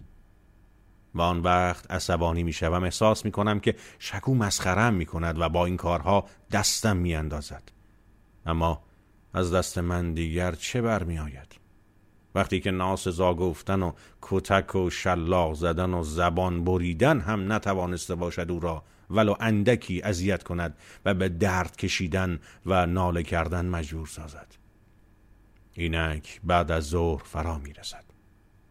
و 1.18 1.22
آن 1.22 1.40
وقت 1.40 1.92
عصبانی 1.92 2.44
می 2.44 2.54
شوم 2.54 2.84
احساس 2.84 3.26
می 3.26 3.32
کنم 3.32 3.60
که 3.60 3.76
شکو 4.00 4.36
مسخرم 4.36 4.94
می 4.94 5.06
کند 5.06 5.40
و 5.40 5.50
با 5.50 5.66
این 5.66 5.78
کارها 5.78 6.26
دستم 6.52 6.98
می 6.98 7.16
اندازد. 7.16 7.64
اما 8.46 8.84
از 9.34 9.54
دست 9.54 9.78
من 9.78 10.14
دیگر 10.14 10.52
چه 10.52 10.82
برمی 10.82 11.20
آید؟ 11.20 11.56
وقتی 12.36 12.60
که 12.60 12.72
ناسزا 12.72 13.34
گفتن 13.34 13.82
و 13.82 13.92
کتک 14.22 14.76
و 14.76 14.90
شلاق 14.90 15.54
زدن 15.54 15.94
و 15.94 16.04
زبان 16.04 16.64
بریدن 16.64 17.20
هم 17.20 17.54
نتوانسته 17.54 18.16
باشد 18.16 18.52
او 18.52 18.60
را 18.60 18.84
ولو 19.10 19.36
اندکی 19.40 20.02
اذیت 20.02 20.44
کند 20.44 20.78
و 21.06 21.14
به 21.14 21.30
درد 21.30 21.76
کشیدن 21.76 22.40
و 22.66 22.86
ناله 22.86 23.24
کردن 23.24 23.66
مجبور 23.66 24.08
سازد 24.08 24.56
اینک 25.74 26.42
بعد 26.44 26.72
از 26.72 26.84
ظهر 26.84 27.24
فرا 27.24 27.58
می 27.58 27.74
رسد. 27.74 28.04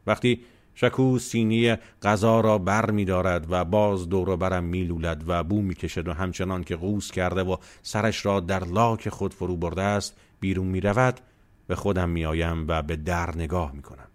وقتی 0.07 0.45
شکو 0.79 1.19
سینی 1.19 1.77
غذا 2.03 2.41
را 2.41 2.59
بر 2.59 2.91
می 2.91 3.05
دارد 3.05 3.47
و 3.51 3.65
باز 3.65 4.09
دور 4.09 4.37
برم 4.37 4.65
می 4.65 4.85
لولد 4.85 5.25
و 5.27 5.45
بو 5.45 5.63
می 5.63 5.75
کشد 5.75 6.09
و 6.09 6.13
همچنان 6.13 6.65
که 6.65 6.77
قوس 6.77 7.11
کرده 7.11 7.43
و 7.43 7.57
سرش 7.83 8.27
را 8.27 8.41
در 8.41 8.65
لاک 8.65 9.09
خود 9.09 9.35
فرو 9.35 9.57
برده 9.57 9.83
است 9.83 10.17
بیرون 10.41 10.67
می 10.67 10.81
رود 10.81 11.21
به 11.67 11.75
خودم 11.75 12.09
می 12.09 12.25
آیم 12.25 12.69
و 12.69 12.83
به 12.83 12.97
در 12.97 13.37
نگاه 13.37 13.73
می 13.73 13.83
کنم. 13.83 14.09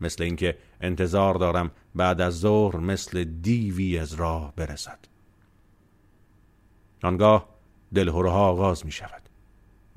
مثل 0.00 0.24
اینکه 0.24 0.58
انتظار 0.80 1.34
دارم 1.34 1.70
بعد 1.94 2.20
از 2.20 2.38
ظهر 2.38 2.76
مثل 2.76 3.24
دیوی 3.24 3.98
از 3.98 4.14
راه 4.14 4.52
برسد. 4.56 4.98
آنگاه 7.02 7.48
دلهورها 7.94 8.48
آغاز 8.48 8.86
می 8.86 8.92
شود. 8.92 9.22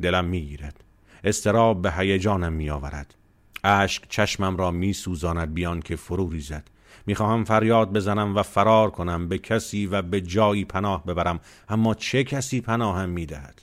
دلم 0.02 0.26
می 0.26 0.42
گیرد. 0.42 0.84
استراب 1.24 1.82
به 1.82 1.92
هیجانم 1.92 2.54
می 2.54 2.70
آورد 2.70 3.16
اشک 3.64 4.04
چشمم 4.10 4.58
را 4.58 4.72
می 4.72 4.94
سوزاند 4.94 5.54
بیان 5.54 5.82
که 5.82 5.96
فرو 5.96 6.30
ریزد. 6.30 6.70
می‌خواهم 7.06 7.44
فریاد 7.44 7.94
بزنم 7.94 8.36
و 8.36 8.44
فرار 8.44 8.92
کنم 8.92 9.28
به 9.28 9.38
کسی 9.38 9.86
و 9.86 10.02
به 10.02 10.22
جایی 10.22 10.66
پناه 10.66 11.06
ببرم. 11.06 11.40
اما 11.70 11.94
چه 11.94 12.24
کسی 12.24 12.62
پناهم 12.62 13.10
می‌دهد؟ 13.10 13.62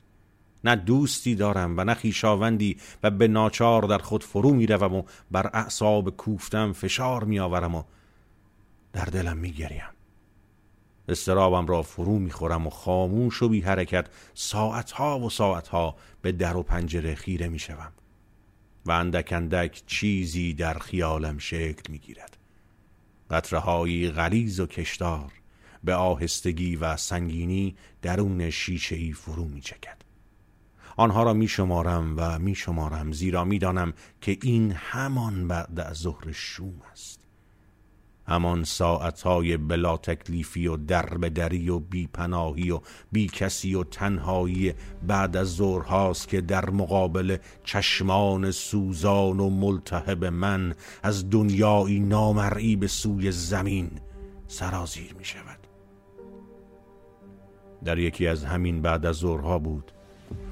نه 0.65 0.77
دوستی 0.77 1.35
دارم 1.35 1.75
و 1.79 1.85
نه 1.85 1.95
خیشاوندی 1.95 2.77
و 3.03 3.11
به 3.11 3.29
ناچار 3.29 3.83
در 3.83 3.99
خود 3.99 4.25
فرو 4.25 4.55
می‌روم 4.55 4.95
و 4.95 5.03
بر 5.31 5.51
اعصاب 5.53 6.17
کوفتم 6.17 6.73
فشار 6.73 7.25
میآورم 7.25 7.75
و 7.75 7.83
در 8.93 9.05
دلم 9.05 9.37
میگریم. 9.37 9.85
استرابم 11.09 11.67
را 11.67 11.83
فرو 11.83 12.19
می‌خورم 12.19 12.67
و 12.67 12.71
خاموش 12.71 13.43
و 13.43 13.49
بی 13.49 13.61
حرکت 13.61 14.07
ساعتها 14.35 15.19
و 15.19 15.31
ساعتها 15.31 15.97
به 16.23 16.33
در 16.33 16.57
و 16.57 16.63
پنجره 16.63 17.15
خیره 17.15 17.49
می‌شوم. 17.49 17.93
و 18.87 18.91
اندک 18.91 19.33
اندک 19.33 19.83
چیزی 19.87 20.55
در 20.55 20.79
خیالم 20.79 21.39
شکل 21.39 21.93
می‌گیرد 21.93 22.37
قطره 23.31 23.59
هایی 23.59 24.11
غلیز 24.11 24.61
و 24.61 24.67
کشدار 24.67 25.33
به 25.85 25.95
آهستگی 25.95 26.77
و 26.77 26.97
سنگینی 26.97 27.77
درون 28.03 28.51
شیشه 28.51 28.97
ای 28.97 29.13
فرو 29.13 29.45
می 29.45 29.61
چکد. 29.61 29.97
آنها 30.97 31.23
را 31.23 31.33
می 31.33 31.49
شمارم 31.49 32.15
و 32.17 32.39
می 32.39 32.55
شمارم 32.55 33.13
زیرا 33.13 33.45
می 33.45 33.59
دانم 33.59 33.93
که 34.21 34.39
این 34.43 34.73
همان 34.73 35.49
بعد 35.49 35.81
از 35.81 35.97
ظهر 35.97 36.33
شوم 36.33 36.83
است 36.93 37.24
همان 38.27 38.65
ساعتهای 38.65 39.57
بلا 39.57 39.97
تکلیفی 39.97 40.67
و 40.67 40.77
دربدری 40.77 41.71
و 41.71 41.79
بیپناهی 41.79 42.71
و 42.71 42.81
بی 43.13 43.27
کسی 43.27 43.75
و 43.75 43.85
تنهایی 43.85 44.75
بعد 45.07 45.37
از 45.37 45.55
ظهرهاست 45.55 46.29
که 46.29 46.41
در 46.41 46.71
مقابل 46.71 47.37
چشمان 47.65 48.51
سوزان 48.51 49.41
و 49.41 49.51
ملتهب 49.51 50.25
من 50.25 50.75
از 51.03 51.31
دنیایی 51.31 52.01
نامرئی 52.01 52.77
به 52.77 52.87
سوی 52.87 53.33
زمین 53.33 53.91
سرازیر 54.49 55.15
می 55.19 55.25
شود. 55.25 55.59
در 57.85 57.99
یکی 57.99 58.27
از 58.27 58.45
همین 58.45 58.83
بعد 58.83 59.07
از 59.07 59.17
ظهرها 59.17 59.59
بود 59.59 59.93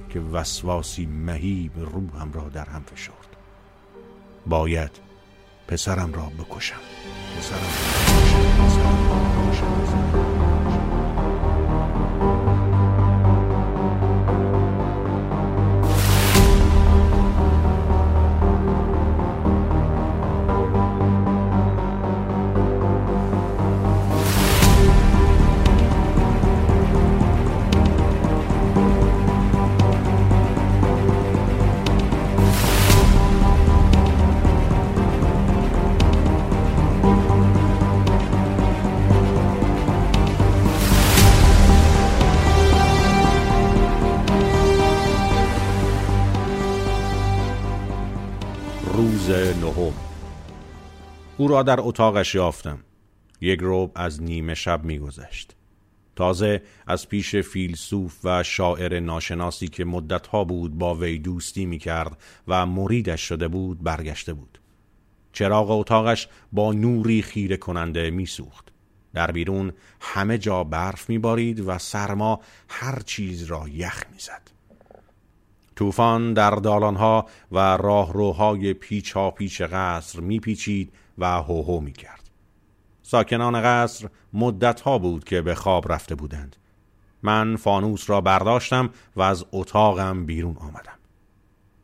که 0.09 0.21
وسواسی 0.21 1.07
مهیب 1.07 1.73
روحم 1.77 2.33
را 2.33 2.49
در 2.49 2.69
هم 2.69 2.83
فشرد. 2.83 3.37
باید 4.47 5.12
پسرم 5.69 6.13
را 6.13 6.23
بکشم. 6.39 6.77
پسرم 7.39 7.61
را 9.09 9.51
بکشم. 9.51 10.02
او 51.43 51.49
را 51.49 51.63
در 51.63 51.77
اتاقش 51.81 52.35
یافتم. 52.35 52.79
یک 53.41 53.61
روب 53.61 53.93
از 53.95 54.23
نیمه 54.23 54.55
شب 54.55 54.85
میگذشت. 54.85 55.57
تازه 56.17 56.63
از 56.87 57.09
پیش 57.09 57.37
فیلسوف 57.37 58.19
و 58.25 58.43
شاعر 58.43 59.01
ناشناسی 59.01 59.69
که 59.69 59.85
مدتها 59.85 60.45
بود 60.45 60.79
با 60.79 60.95
وی 60.95 61.19
دوستی 61.19 61.67
می‌کرد 61.67 62.19
و 62.49 62.67
مریدش 62.67 63.21
شده 63.21 63.49
بود 63.49 63.83
برگشته 63.83 64.33
بود. 64.33 64.59
چراغ 65.33 65.71
اتاقش 65.71 66.29
با 66.53 66.73
نوری 66.73 67.23
خیره 67.23 67.57
کننده 67.57 68.11
میسوخت. 68.11 68.73
در 69.15 69.31
بیرون 69.31 69.73
همه 70.01 70.39
جا 70.39 70.65
برف 70.65 71.09
میبارید 71.09 71.61
و 71.61 71.79
سرما 71.79 72.41
هر 72.69 73.01
چیز 73.07 73.43
را 73.43 73.69
یخ 73.69 74.05
می‌زد. 74.13 74.51
طوفان 75.83 76.33
در 76.33 76.51
دالانها 76.51 77.27
و 77.53 77.59
راهروهای 77.59 78.75
پیچا 78.75 79.31
پیچ 79.31 79.63
قصر 79.63 80.21
میپیچید 80.21 80.93
و 81.19 81.43
هوهو 81.43 81.81
می 81.81 81.93
کرد. 81.93 82.31
ساکنان 83.03 83.63
قصر 83.63 84.09
مدتها 84.33 84.99
بود 84.99 85.25
که 85.25 85.43
به 85.43 85.55
خواب 85.55 85.93
رفته 85.93 86.15
بودند. 86.15 86.57
من 87.23 87.57
فانوس 87.57 88.11
را 88.11 88.21
برداشتم 88.21 88.91
و 89.17 89.23
از 89.23 89.45
اتاقم 89.53 90.27
بیرون 90.27 90.57
آمدم. 90.57 90.99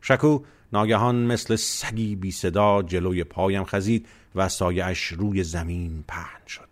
شکو 0.01 0.39
ناگهان 0.73 1.15
مثل 1.15 1.55
سگی 1.55 2.15
بی 2.15 2.31
صدا 2.31 2.81
جلوی 2.81 3.23
پایم 3.23 3.63
خزید 3.63 4.07
و 4.35 4.49
سایش 4.49 5.03
روی 5.03 5.43
زمین 5.43 6.03
پهن 6.07 6.47
شد. 6.47 6.69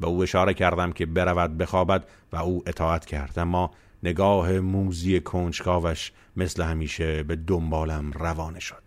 به 0.00 0.06
او 0.06 0.22
اشاره 0.22 0.54
کردم 0.54 0.92
که 0.92 1.06
برود 1.06 1.58
بخوابد 1.58 2.04
و 2.32 2.36
او 2.36 2.62
اطاعت 2.66 3.04
کرد 3.04 3.38
اما 3.38 3.70
نگاه 4.02 4.60
موزی 4.60 5.20
کنجکاوش 5.20 6.12
مثل 6.36 6.62
همیشه 6.62 7.22
به 7.22 7.36
دنبالم 7.36 8.12
روانه 8.12 8.60
شد. 8.60 8.82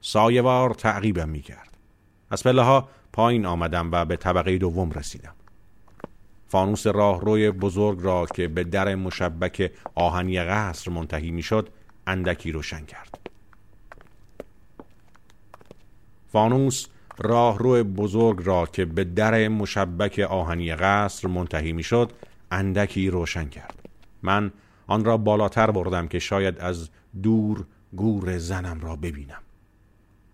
سایوار 0.00 0.74
تعقیبم 0.74 1.28
می 1.28 1.40
کرد. 1.40 1.76
از 2.30 2.42
پله 2.42 2.62
ها 2.62 2.88
پایین 3.12 3.46
آمدم 3.46 3.90
و 3.92 4.04
به 4.04 4.16
طبقه 4.16 4.58
دوم 4.58 4.90
رسیدم. 4.90 5.34
فانوس 6.48 6.86
راهروی 6.86 7.50
بزرگ 7.50 7.98
را 8.02 8.26
که 8.26 8.48
به 8.48 8.64
در 8.64 8.94
مشبک 8.94 9.72
آهنی 9.94 10.40
قصر 10.40 10.90
منتهی 10.90 11.30
می‌شد 11.30 11.68
اندکی 12.06 12.52
روشن 12.52 12.84
کرد. 12.84 13.18
فانوس 16.32 16.86
راهرو 17.18 17.84
بزرگ 17.84 18.40
را 18.44 18.66
که 18.66 18.84
به 18.84 19.04
در 19.04 19.48
مشبک 19.48 20.18
آهنی 20.18 20.74
قصر 20.74 21.28
منتهی 21.28 21.72
می‌شد 21.72 22.12
اندکی 22.50 23.10
روشن 23.10 23.48
کرد. 23.48 23.79
من 24.22 24.52
آن 24.86 25.04
را 25.04 25.16
بالاتر 25.16 25.70
بردم 25.70 26.08
که 26.08 26.18
شاید 26.18 26.58
از 26.58 26.90
دور 27.22 27.66
گور 27.92 28.38
زنم 28.38 28.80
را 28.80 28.96
ببینم. 28.96 29.42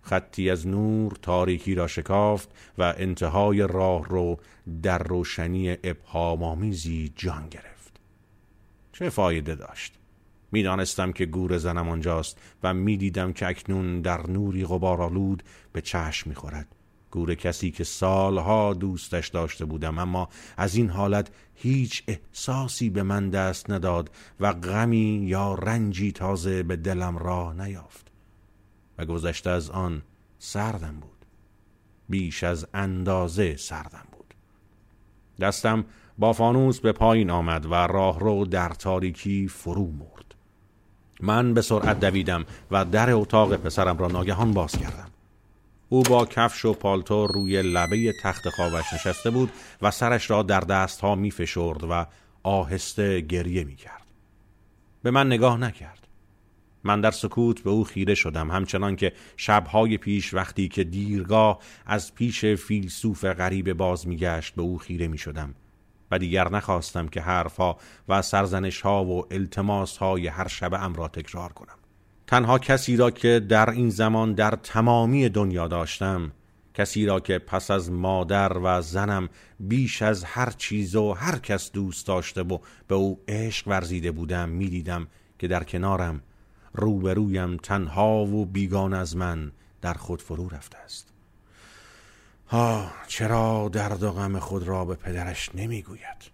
خطی 0.02 0.50
از 0.50 0.66
نور 0.66 1.12
تاریکی 1.22 1.74
را 1.74 1.86
شکافت 1.86 2.48
و 2.78 2.94
انتهای 2.96 3.66
راه 3.66 4.08
رو 4.08 4.38
در 4.82 4.98
روشنی 4.98 5.76
ابهامآمیزی 5.84 7.12
جان 7.16 7.48
گرفت. 7.48 8.00
چه 8.92 9.08
فایده 9.08 9.54
داشت؟ 9.54 9.92
می‌دانستم 10.52 11.12
که 11.12 11.26
گور 11.26 11.58
زنم 11.58 11.88
آنجاست 11.88 12.38
و 12.62 12.74
می‌دیدم 12.74 13.32
که 13.32 13.46
اکنون 13.46 14.00
در 14.00 14.30
نوری 14.30 14.64
غبارآلود 14.64 15.42
به 15.72 15.80
چشم 15.80 16.30
می‌خورد. 16.30 16.75
گور 17.16 17.34
کسی 17.34 17.70
که 17.70 17.84
سالها 17.84 18.74
دوستش 18.74 19.28
داشته 19.28 19.64
بودم 19.64 19.98
اما 19.98 20.28
از 20.56 20.74
این 20.74 20.90
حالت 20.90 21.30
هیچ 21.54 22.02
احساسی 22.08 22.90
به 22.90 23.02
من 23.02 23.30
دست 23.30 23.70
نداد 23.70 24.10
و 24.40 24.52
غمی 24.52 25.24
یا 25.26 25.54
رنجی 25.54 26.12
تازه 26.12 26.62
به 26.62 26.76
دلم 26.76 27.18
را 27.18 27.52
نیافت 27.52 28.12
و 28.98 29.04
گذشته 29.04 29.50
از 29.50 29.70
آن 29.70 30.02
سردم 30.38 30.94
بود 31.00 31.26
بیش 32.08 32.44
از 32.44 32.66
اندازه 32.74 33.56
سردم 33.56 34.06
بود. 34.12 34.34
دستم 35.40 35.84
با 36.18 36.32
فانوس 36.32 36.80
به 36.80 36.92
پایین 36.92 37.30
آمد 37.30 37.66
و 37.66 37.74
راهرو 37.74 38.44
در 38.44 38.68
تاریکی 38.68 39.48
فرو 39.48 39.86
مرد. 39.86 40.34
من 41.20 41.54
به 41.54 41.62
سرعت 41.62 42.00
دویدم 42.00 42.44
و 42.70 42.84
در 42.84 43.12
اتاق 43.12 43.56
پسرم 43.56 43.98
را 43.98 44.06
ناگهان 44.06 44.52
باز 44.52 44.72
کردم. 44.72 45.10
او 45.88 46.02
با 46.02 46.24
کفش 46.24 46.64
و 46.64 46.72
پالتو 46.72 47.26
روی 47.26 47.62
لبه 47.62 48.12
تخت 48.22 48.48
خوابش 48.48 48.92
نشسته 48.92 49.30
بود 49.30 49.50
و 49.82 49.90
سرش 49.90 50.30
را 50.30 50.42
در 50.42 50.60
دستها 50.60 51.14
می 51.14 51.30
فشرد 51.30 51.84
و 51.90 52.06
آهسته 52.42 53.20
گریه 53.20 53.64
می 53.64 53.76
کرد. 53.76 54.02
به 55.02 55.10
من 55.10 55.26
نگاه 55.26 55.58
نکرد. 55.58 56.06
من 56.84 57.00
در 57.00 57.10
سکوت 57.10 57.60
به 57.60 57.70
او 57.70 57.84
خیره 57.84 58.14
شدم 58.14 58.50
همچنان 58.50 58.96
که 58.96 59.12
شبهای 59.36 59.98
پیش 59.98 60.34
وقتی 60.34 60.68
که 60.68 60.84
دیرگاه 60.84 61.58
از 61.86 62.14
پیش 62.14 62.44
فیلسوف 62.44 63.24
غریب 63.24 63.72
باز 63.72 64.08
میگشت 64.08 64.54
به 64.54 64.62
او 64.62 64.78
خیره 64.78 65.08
می 65.08 65.18
شدم 65.18 65.54
و 66.10 66.18
دیگر 66.18 66.48
نخواستم 66.48 67.08
که 67.08 67.20
حرفها 67.20 67.78
و 68.08 68.22
سرزنش 68.22 68.80
ها 68.80 69.04
و 69.04 69.34
التماس 69.34 69.96
های 69.96 70.26
هر 70.26 70.48
شب 70.48 70.74
ام 70.74 70.94
را 70.94 71.08
تکرار 71.08 71.52
کنم 71.52 71.78
تنها 72.26 72.58
کسی 72.58 72.96
را 72.96 73.10
که 73.10 73.40
در 73.48 73.70
این 73.70 73.90
زمان 73.90 74.32
در 74.32 74.50
تمامی 74.50 75.28
دنیا 75.28 75.68
داشتم 75.68 76.32
کسی 76.74 77.06
را 77.06 77.20
که 77.20 77.38
پس 77.38 77.70
از 77.70 77.90
مادر 77.90 78.58
و 78.58 78.82
زنم 78.82 79.28
بیش 79.60 80.02
از 80.02 80.24
هر 80.24 80.50
چیز 80.50 80.96
و 80.96 81.12
هر 81.12 81.38
کس 81.38 81.72
دوست 81.72 82.06
داشته 82.06 82.42
و 82.42 82.58
به 82.88 82.94
او 82.94 83.20
عشق 83.28 83.68
ورزیده 83.68 84.10
بودم 84.10 84.48
می‌دیدم 84.48 85.06
که 85.38 85.48
در 85.48 85.64
کنارم 85.64 86.20
روبرویم 86.74 87.56
تنها 87.56 88.24
و 88.24 88.46
بیگان 88.46 88.94
از 88.94 89.16
من 89.16 89.52
در 89.80 89.94
خود 89.94 90.22
فرو 90.22 90.48
رفته 90.48 90.78
است. 90.78 91.12
ها 92.48 92.90
چرا 93.06 93.68
درد 93.72 94.02
و 94.02 94.12
غم 94.12 94.38
خود 94.38 94.62
را 94.62 94.84
به 94.84 94.94
پدرش 94.94 95.50
نمی‌گوید؟ 95.54 96.30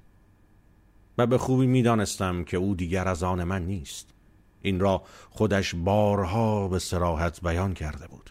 و 1.18 1.26
به 1.26 1.38
خوبی 1.38 1.66
می‌دانستم 1.66 2.44
که 2.44 2.56
او 2.56 2.74
دیگر 2.74 3.08
از 3.08 3.22
آن 3.22 3.44
من 3.44 3.66
نیست. 3.66 4.11
این 4.62 4.80
را 4.80 5.02
خودش 5.30 5.74
بارها 5.74 6.68
به 6.68 6.78
سراحت 6.78 7.40
بیان 7.40 7.74
کرده 7.74 8.06
بود. 8.06 8.30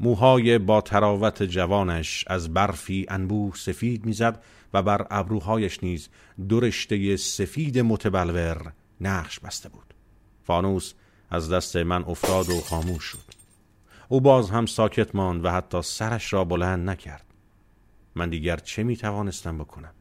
موهای 0.00 0.58
با 0.58 0.80
تراوت 0.80 1.42
جوانش 1.42 2.24
از 2.26 2.54
برفی 2.54 3.06
انبوه 3.08 3.56
سفید 3.56 4.06
می‌زد 4.06 4.42
و 4.74 4.82
بر 4.82 5.06
ابروهایش 5.10 5.84
نیز 5.84 6.08
درشته 6.48 7.16
سفید 7.16 7.78
متبلور 7.78 8.72
نقش 9.00 9.40
بسته 9.40 9.68
بود. 9.68 9.94
فانوس 10.44 10.92
از 11.30 11.52
دست 11.52 11.76
من 11.76 12.04
افتاد 12.04 12.48
و 12.48 12.60
خاموش 12.60 13.04
شد. 13.04 13.34
او 14.08 14.20
باز 14.20 14.50
هم 14.50 14.66
ساکت 14.66 15.14
ماند 15.14 15.44
و 15.44 15.50
حتی 15.50 15.82
سرش 15.82 16.32
را 16.32 16.44
بلند 16.44 16.90
نکرد. 16.90 17.24
من 18.14 18.30
دیگر 18.30 18.56
چه 18.56 18.82
می 18.82 18.96
توانستم 18.96 19.58
بکنم؟ 19.58 19.94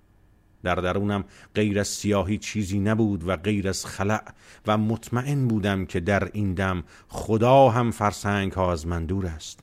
در 0.63 0.75
درونم 0.75 1.23
غیر 1.55 1.79
از 1.79 1.87
سیاهی 1.87 2.37
چیزی 2.37 2.79
نبود 2.79 3.27
و 3.27 3.35
غیر 3.35 3.69
از 3.69 3.85
خلع 3.85 4.23
و 4.67 4.77
مطمئن 4.77 5.47
بودم 5.47 5.85
که 5.85 5.99
در 5.99 6.29
این 6.33 6.53
دم 6.53 6.83
خدا 7.07 7.69
هم 7.69 7.91
فرسنگ 7.91 8.51
ها 8.51 8.71
از 8.71 8.87
من 8.87 9.05
دور 9.05 9.25
است. 9.25 9.59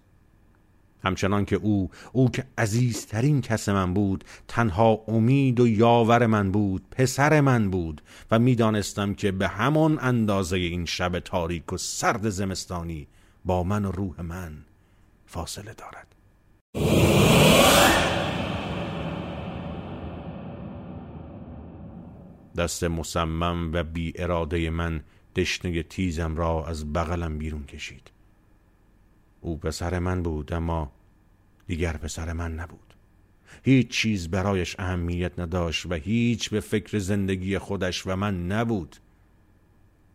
همچنان 1.04 1.44
که 1.44 1.56
او 1.56 1.90
او 2.12 2.30
که 2.30 2.44
عزیزترین 2.58 3.40
کس 3.40 3.68
من 3.68 3.94
بود 3.94 4.24
تنها 4.48 5.04
امید 5.08 5.60
و 5.60 5.68
یاور 5.68 6.26
من 6.26 6.52
بود 6.52 6.82
پسر 6.90 7.40
من 7.40 7.70
بود 7.70 8.02
و 8.30 8.38
می‌دانستم 8.38 9.14
که 9.14 9.32
به 9.32 9.48
همان 9.48 9.98
اندازه 10.02 10.56
این 10.56 10.84
شب 10.84 11.18
تاریک 11.18 11.72
و 11.72 11.76
سرد 11.76 12.28
زمستانی 12.28 13.06
با 13.44 13.62
من 13.62 13.84
و 13.84 13.90
روح 13.90 14.20
من 14.20 14.52
فاصله 15.26 15.74
دارد. 15.74 16.06
دست 22.60 22.84
مصمم 22.84 23.70
و 23.72 23.84
بی 23.84 24.12
اراده 24.16 24.70
من 24.70 25.00
دشنه 25.36 25.82
تیزم 25.82 26.36
را 26.36 26.66
از 26.66 26.92
بغلم 26.92 27.38
بیرون 27.38 27.64
کشید. 27.64 28.10
او 29.40 29.58
پسر 29.58 29.98
من 29.98 30.22
بود 30.22 30.52
اما 30.52 30.92
دیگر 31.66 31.96
پسر 31.96 32.32
من 32.32 32.54
نبود. 32.54 32.94
هیچ 33.62 33.88
چیز 33.88 34.28
برایش 34.28 34.76
اهمیت 34.78 35.38
نداشت 35.38 35.86
و 35.86 35.94
هیچ 35.94 36.50
به 36.50 36.60
فکر 36.60 36.98
زندگی 36.98 37.58
خودش 37.58 38.06
و 38.06 38.16
من 38.16 38.46
نبود. 38.46 38.96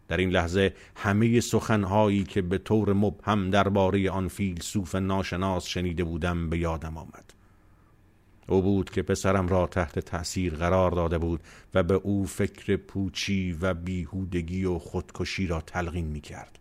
در 0.08 0.18
این 0.18 0.30
لحظه 0.30 0.74
همه 0.96 1.40
سخنهایی 1.40 2.24
که 2.24 2.42
به 2.42 2.58
طور 2.58 2.94
مبهم 2.94 3.50
درباره 3.50 4.12
آن 4.12 4.28
فیلسوف 4.28 4.96
ناشناس 4.96 5.66
شنیده 5.66 6.04
بودم 6.04 6.50
به 6.50 6.58
یادم 6.58 6.98
آمد. 6.98 7.34
او 8.48 8.62
بود 8.62 8.90
که 8.90 9.02
پسرم 9.02 9.48
را 9.48 9.68
تحت 9.68 10.00
تأثیر 10.00 10.56
قرار 10.56 10.92
داده 10.92 11.18
بود 11.18 11.44
و 11.74 11.84
به 11.84 11.94
او 11.94 12.26
فکر 12.26 12.76
پوچی 12.76 13.58
و 13.62 13.74
بیهودگی 13.74 14.66
و 14.66 14.80
خودکشی 14.80 15.48
را 15.48 15.62
تلقین 15.62 16.08
می 16.08 16.22
کرد. 16.22 16.60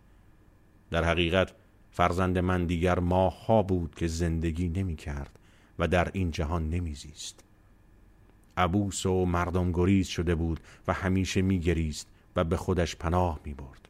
در 0.91 1.03
حقیقت 1.03 1.53
فرزند 1.91 2.37
من 2.37 2.65
دیگر 2.65 2.99
ماها 2.99 3.63
بود 3.63 3.95
که 3.95 4.07
زندگی 4.07 4.69
نمی 4.69 4.95
کرد 4.95 5.39
و 5.79 5.87
در 5.87 6.09
این 6.13 6.31
جهان 6.31 6.69
نمیزیست. 6.69 7.43
عبوس 8.57 9.05
و 9.05 9.25
مردم 9.25 9.71
گریز 9.71 10.07
شده 10.07 10.35
بود 10.35 10.59
و 10.87 10.93
همیشه 10.93 11.41
میگریست 11.41 12.07
و 12.35 12.43
به 12.43 12.57
خودش 12.57 12.95
پناه 12.95 13.39
می 13.45 13.53
برد. 13.53 13.89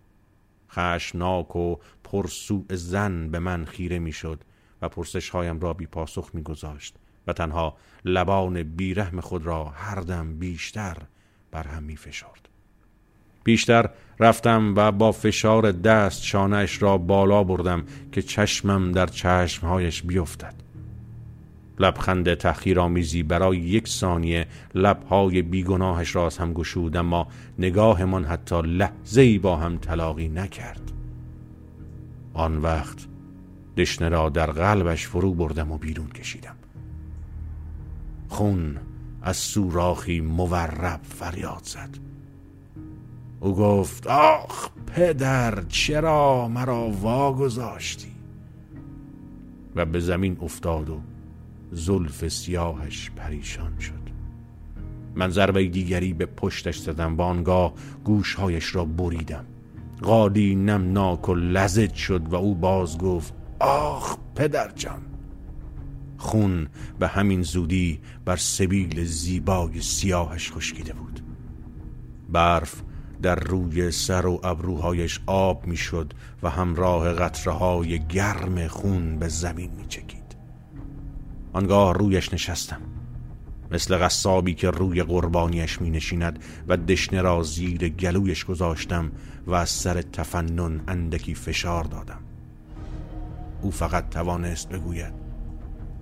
خشناک 0.70 1.56
و 1.56 1.76
پرسوء 2.04 2.66
زن 2.70 3.30
به 3.30 3.40
من 3.40 3.66
خیره 3.66 4.00
می‌شد 4.00 4.44
و 4.82 4.90
پرسش 4.90 5.30
هایم 5.30 5.60
را 5.60 5.74
بی 5.74 5.86
پاسخ 5.86 6.30
می 6.34 6.44
گذاشت 6.44 6.96
و 7.28 7.34
تنها 7.34 7.78
لبان 8.06 8.64
بیرحم 8.64 9.20
خود 9.20 9.46
را 9.46 9.66
هر 9.66 10.00
دم 10.00 10.40
بیشتر 10.40 10.98
بر 11.52 11.68
هم 11.68 11.84
می 11.84 11.98
فشرد. 11.98 12.50
بیشتر 13.44 13.90
رفتم 14.20 14.74
و 14.76 14.92
با 14.92 15.12
فشار 15.12 15.72
دست 15.72 16.24
شانهش 16.24 16.82
را 16.82 16.98
بالا 16.98 17.44
بردم 17.44 17.84
که 18.12 18.22
چشمم 18.22 18.92
در 18.92 19.06
چشمهایش 19.08 20.02
بیفتد. 20.02 20.54
لبخند 21.80 22.34
تحقیرآمیزی 22.34 23.24
برای 23.24 23.58
یک 23.58 23.88
ثانیه 23.88 24.48
لبهای 24.76 25.42
بیگناهش 25.42 26.16
را 26.16 26.26
از 26.26 26.38
هم 26.38 26.54
گشود 26.54 26.98
اما 26.98 27.28
نگاهمان 27.60 28.26
حتی 28.26 28.62
لحظه 28.62 29.40
با 29.40 29.56
هم 29.56 29.78
تلاقی 29.78 30.28
نکرد. 30.28 30.92
آن 32.34 32.58
وقت 32.58 33.08
دشنه 33.78 34.10
را 34.10 34.30
در 34.30 34.52
قلبش 34.52 35.08
فرو 35.08 35.34
بردم 35.34 35.72
و 35.72 35.78
بیرون 35.78 36.08
کشیدم. 36.08 36.56
خون 38.30 38.78
از 39.22 39.38
سوراخی 39.38 40.22
مورب 40.22 41.00
فریاد 41.04 41.64
زد. 41.64 41.90
او 43.40 43.56
گفت 43.56 44.08
آخ 44.08 44.70
پدر 44.88 45.64
چرا 45.70 46.48
مرا 46.48 46.90
واگذاشتی؟ 46.90 48.12
و 49.76 49.86
به 49.86 50.00
زمین 50.00 50.38
افتاد 50.42 50.90
و 50.90 51.00
زلف 51.72 52.28
سیاهش 52.28 53.12
پریشان 53.16 53.80
شد. 53.80 54.06
من 55.16 55.30
ضربه 55.30 55.66
دیگری 55.66 56.14
به 56.14 56.26
پشتش 56.26 56.78
زدم 56.78 57.18
و 57.18 57.22
آنگاه 57.22 57.74
گوشهایش 58.04 58.76
را 58.76 58.86
بریدم. 58.86 59.46
قالی 60.02 60.56
نمناک 60.56 61.30
و 61.30 61.36
لزج 61.36 61.94
شد 61.94 62.22
و 62.30 62.36
او 62.36 62.56
باز 62.56 62.98
گفت 62.98 63.34
آخ 63.60 64.18
پدر 64.36 64.72
جان 64.76 65.02
خون 66.26 66.68
به 67.00 67.08
همین 67.08 67.42
زودی 67.42 68.00
بر 68.26 68.36
سبیل 68.36 69.04
زیبای 69.06 69.82
سیاهش 69.82 70.52
خشکیده 70.52 70.94
بود. 70.94 71.20
برف 72.30 72.82
در 73.22 73.36
روی 73.36 73.92
سر 73.92 74.26
و 74.26 74.40
ابروهایش 74.44 75.20
آب 75.26 75.68
می‌شد 75.68 76.14
و 76.44 76.50
همراه 76.50 77.14
قطره 77.14 77.54
های 77.54 78.00
گرم 78.00 78.68
خون 78.68 79.20
به 79.20 79.28
زمین 79.28 79.72
می 79.72 79.86
چکید. 79.88 80.36
آنگاه 81.54 81.94
رویش 81.94 82.34
نشستم. 82.34 82.82
مثل 83.72 83.98
قصابی 83.98 84.54
که 84.54 84.70
روی 84.70 85.04
قربانیش 85.04 85.82
می 85.82 85.90
نشیند 85.90 86.40
و 86.68 86.78
دشنه 86.78 87.22
را 87.22 87.44
زیر 87.44 87.90
گلویش 87.90 88.46
گذاشتم 88.46 89.12
و 89.48 89.54
از 89.54 89.70
سر 89.70 90.02
تفنن 90.02 90.82
اندکی 90.88 91.36
فشار 91.36 91.84
دادم. 91.84 92.20
او 93.62 93.72
فقط 93.72 94.10
توانست 94.10 94.70
بگوید 94.70 95.25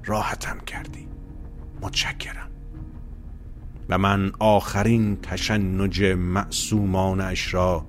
راحتم 0.05 0.59
کردی. 0.59 1.07
متشکرم. 1.81 2.49
و 3.89 3.97
من 3.97 4.31
آخرین 4.39 5.17
تشنج 5.21 6.03
معصومانش 6.03 7.53
را 7.53 7.85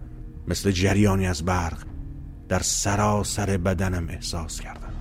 مثل 0.49 0.71
جریانی 0.71 1.27
از 1.27 1.45
برق 1.45 1.79
در 2.49 2.59
سراسر 2.59 3.57
بدنم 3.57 4.07
احساس 4.09 4.61
کردم. 4.61 4.93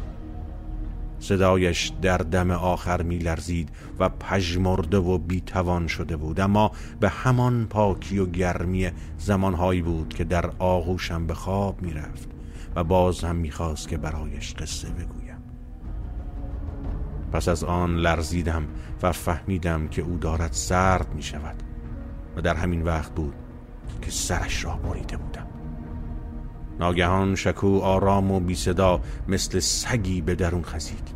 صدایش 1.19 1.91
در 2.01 2.17
دم 2.17 2.51
آخر 2.51 3.01
می 3.01 3.17
لرزید 3.17 3.69
و 3.99 4.09
پژمرده 4.09 4.97
و 4.97 5.17
بیتوان 5.17 5.87
شده 5.87 6.15
بود. 6.15 6.39
اما 6.39 6.71
به 6.99 7.09
همان 7.09 7.67
پاکی 7.67 8.19
و 8.19 8.25
گرمی 8.25 8.91
زمانهایی 9.17 9.81
بود 9.81 10.13
که 10.13 10.23
در 10.23 10.51
آغوشم 10.59 11.27
به 11.27 11.33
خواب 11.33 11.81
می 11.81 11.93
رفت 11.93 12.29
و 12.75 12.83
باز 12.83 13.23
هم 13.23 13.35
می‌خواست 13.35 13.87
که 13.87 13.97
برایش 13.97 14.53
قصه 14.53 14.89
بگویم 14.89 15.22
پس 17.33 17.47
از 17.47 17.63
آن 17.63 17.95
لرزیدم 17.95 18.67
و 19.03 19.11
فهمیدم 19.11 19.87
که 19.87 20.01
او 20.01 20.17
دارد 20.17 20.53
سرد 20.53 21.13
می 21.15 21.23
شود 21.23 21.55
و 22.35 22.41
در 22.41 22.55
همین 22.55 22.81
وقت 22.81 23.11
بود 23.15 23.33
که 24.01 24.11
سرش 24.11 24.65
را 24.65 24.75
بریده 24.75 25.17
بودم. 25.17 25.47
ناگهان 26.79 27.35
شکو 27.35 27.79
آرام 27.79 28.31
و 28.31 28.39
بی 28.39 28.55
صدا 28.55 29.01
مثل 29.27 29.59
سگی 29.59 30.21
به 30.21 30.35
درون 30.35 30.63
خزید. 30.63 31.13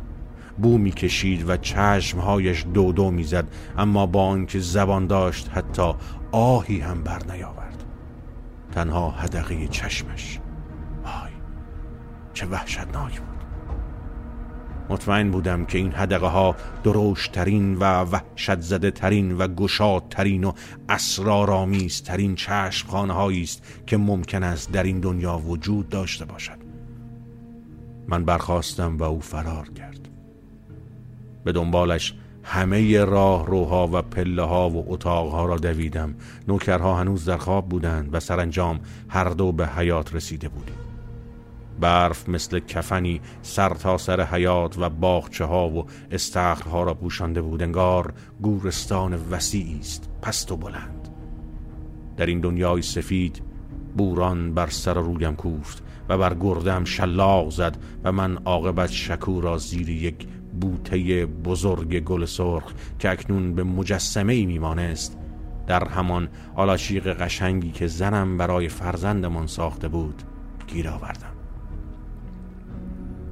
بو 0.58 0.78
می 0.78 0.90
کشید 0.90 1.48
و 1.48 1.56
چشمهایش 1.56 2.66
دو 2.74 2.92
دو 2.92 3.10
می 3.10 3.24
زد 3.24 3.48
اما 3.78 4.06
با 4.06 4.26
آنکه 4.26 4.58
زبان 4.58 5.06
داشت 5.06 5.50
حتی 5.54 5.94
آهی 6.32 6.80
هم 6.80 7.02
بر 7.02 7.22
نیاورد. 7.32 7.84
تنها 8.72 9.10
هدقه 9.10 9.68
چشمش. 9.68 10.40
وای 11.04 11.32
چه 12.34 12.46
وحشتناک 12.46 13.20
بود. 13.20 13.37
مطمئن 14.90 15.30
بودم 15.30 15.64
که 15.64 15.78
این 15.78 15.92
هدقه 15.94 16.26
ها 16.26 16.56
دروشترین 16.84 17.74
و 17.74 17.84
وحشت 17.84 18.60
زده 18.60 18.90
ترین 18.90 19.38
و 19.38 19.48
گشادترین 19.48 20.44
و 20.44 20.52
اسرارآمیز 20.88 22.02
ترین 22.02 22.34
چشم 22.34 22.88
هایی 22.88 23.42
است 23.42 23.82
که 23.86 23.96
ممکن 23.96 24.42
است 24.42 24.72
در 24.72 24.82
این 24.82 25.00
دنیا 25.00 25.38
وجود 25.38 25.88
داشته 25.88 26.24
باشد. 26.24 26.58
من 28.08 28.24
برخواستم 28.24 28.96
و 28.96 29.02
او 29.02 29.20
فرار 29.20 29.68
کرد. 29.68 30.08
به 31.44 31.52
دنبالش 31.52 32.14
همه 32.42 33.04
راه 33.04 33.46
روها 33.46 33.88
و 33.92 34.02
پله 34.02 34.42
ها 34.42 34.70
و 34.70 34.92
اتاقها 34.92 35.46
را 35.46 35.56
دویدم. 35.56 36.14
نوکرها 36.48 36.94
هنوز 36.94 37.24
در 37.24 37.36
خواب 37.36 37.68
بودند 37.68 38.08
و 38.12 38.20
سرانجام 38.20 38.80
هر 39.08 39.28
دو 39.28 39.52
به 39.52 39.66
حیات 39.66 40.14
رسیده 40.14 40.48
بودیم. 40.48 40.87
برف 41.80 42.28
مثل 42.28 42.58
کفنی 42.58 43.20
سر 43.42 43.68
تا 43.68 43.98
سر 43.98 44.24
حیات 44.24 44.78
و 44.78 44.90
باغچه 44.90 45.44
ها 45.44 45.68
و 45.68 45.86
استخرها 46.10 46.82
را 46.82 46.94
پوشانده 46.94 47.42
بود. 47.42 47.62
انگار 47.62 48.12
گورستان 48.42 49.14
وسیعی 49.30 49.78
است. 49.80 50.10
پست 50.22 50.52
و 50.52 50.56
بلند. 50.56 51.08
در 52.16 52.26
این 52.26 52.40
دنیای 52.40 52.82
سفید 52.82 53.42
بوران 53.96 54.54
بر 54.54 54.66
سر 54.66 54.94
رویم 54.94 55.36
کوفت 55.36 55.82
و 56.08 56.18
بر 56.18 56.34
گردم 56.34 56.84
شلاق 56.84 57.50
زد 57.50 57.76
و 58.04 58.12
من 58.12 58.36
عاقبت 58.36 58.90
شکو 58.90 59.40
را 59.40 59.58
زیر 59.58 59.88
یک 59.88 60.26
بوته 60.60 61.26
بزرگ 61.26 62.00
گل 62.00 62.24
سرخ 62.24 62.72
که 62.98 63.10
اکنون 63.10 63.54
به 63.54 63.64
مجسمه 63.64 64.32
ای 64.32 64.46
میمانست 64.46 65.18
در 65.66 65.88
همان 65.88 66.28
آلاشیق 66.56 67.22
قشنگی 67.22 67.70
که 67.70 67.86
زنم 67.86 68.36
برای 68.36 68.68
فرزندمان 68.68 69.46
ساخته 69.46 69.88
بود 69.88 70.22
گیر 70.66 70.88
آوردم. 70.88 71.37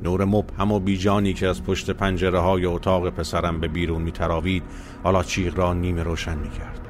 نور 0.07 0.25
مبهم 0.25 0.73
و 0.73 0.81
بیجانی 0.81 1.33
که 1.35 1.49
از 1.49 1.62
پشت 1.62 1.90
پنجره 1.90 2.38
های 2.38 2.64
اتاق 2.66 3.11
پسرم 3.11 3.61
به 3.61 3.69
بیرون 3.69 4.03
می 4.03 4.12
تراوید 4.12 4.62
حالا 5.05 5.23
چیغ 5.23 5.59
را 5.59 5.75
نیمه 5.75 6.03
روشن 6.03 6.38
می 6.38 6.51
کرد 6.51 6.81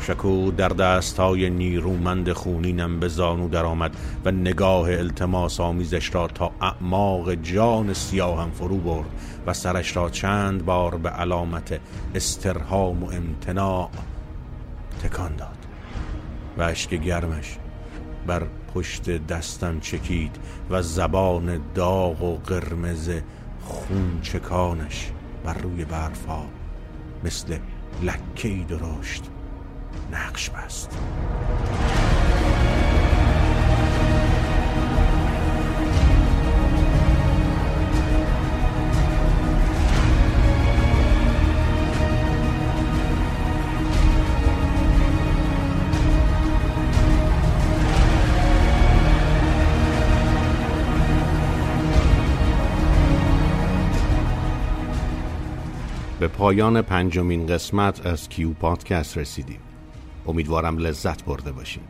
شکو 0.00 0.50
در 0.50 0.68
دستای 0.68 1.50
نیرومند 1.50 2.32
خونینم 2.32 3.00
به 3.00 3.08
زانو 3.08 3.48
درآمد 3.48 3.96
و 4.24 4.30
نگاه 4.30 4.90
التماس 4.90 5.60
آمیزش 5.60 6.14
را 6.14 6.26
تا 6.26 6.50
اعماق 6.60 7.34
جان 7.34 7.92
سیاهم 7.92 8.50
فرو 8.50 8.76
برد 8.76 9.10
و 9.46 9.52
سرش 9.52 9.96
را 9.96 10.10
چند 10.10 10.64
بار 10.64 10.96
به 10.96 11.08
علامت 11.08 11.80
استرهام 12.14 13.04
و 13.04 13.10
امتناع 13.10 13.90
تکان 15.02 15.36
داد. 15.36 15.66
و 16.58 16.62
اشک 16.62 16.94
گرمش 16.94 17.56
بر 18.26 18.42
پشت 18.74 19.26
دستم 19.26 19.80
چکید 19.80 20.36
و 20.70 20.82
زبان 20.82 21.60
داغ 21.74 22.22
و 22.22 22.36
قرمز 22.36 23.10
خون 23.62 24.18
چکانش 24.22 25.10
بر 25.44 25.54
روی 25.54 25.84
برفا 25.84 26.42
مثل 27.24 27.58
لکهی 28.02 28.64
درشت 28.64 29.24
نقش 30.12 30.50
بست. 30.50 30.98
به 56.22 56.28
پایان 56.28 56.82
پنجمین 56.82 57.46
قسمت 57.46 58.06
از 58.06 58.28
کیو 58.28 58.52
پادکست 58.52 59.18
رسیدیم. 59.18 59.58
امیدوارم 60.26 60.78
لذت 60.78 61.24
برده 61.24 61.52
باشیم 61.52 61.82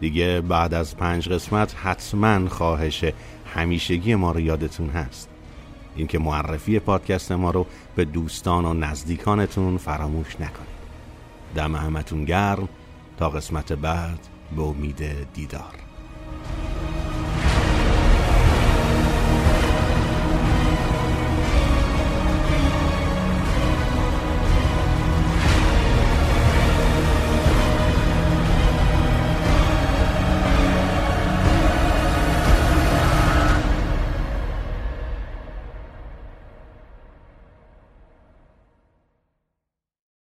دیگه 0.00 0.40
بعد 0.40 0.74
از 0.74 0.96
پنج 0.96 1.28
قسمت 1.28 1.74
حتما 1.82 2.48
خواهش 2.48 3.04
همیشگی 3.54 4.14
ما 4.14 4.32
رو 4.32 4.40
یادتون 4.40 4.90
هست. 4.90 5.28
اینکه 5.96 6.18
معرفی 6.18 6.78
پادکست 6.78 7.32
ما 7.32 7.50
رو 7.50 7.66
به 7.96 8.04
دوستان 8.04 8.64
و 8.64 8.74
نزدیکانتون 8.74 9.76
فراموش 9.76 10.34
نکنید. 10.34 10.74
دم 11.54 11.76
همتون 11.76 12.24
گرم. 12.24 12.68
تا 13.18 13.30
قسمت 13.30 13.72
بعد 13.72 14.18
به 14.56 14.62
امید 14.62 15.32
دیدار. 15.32 15.83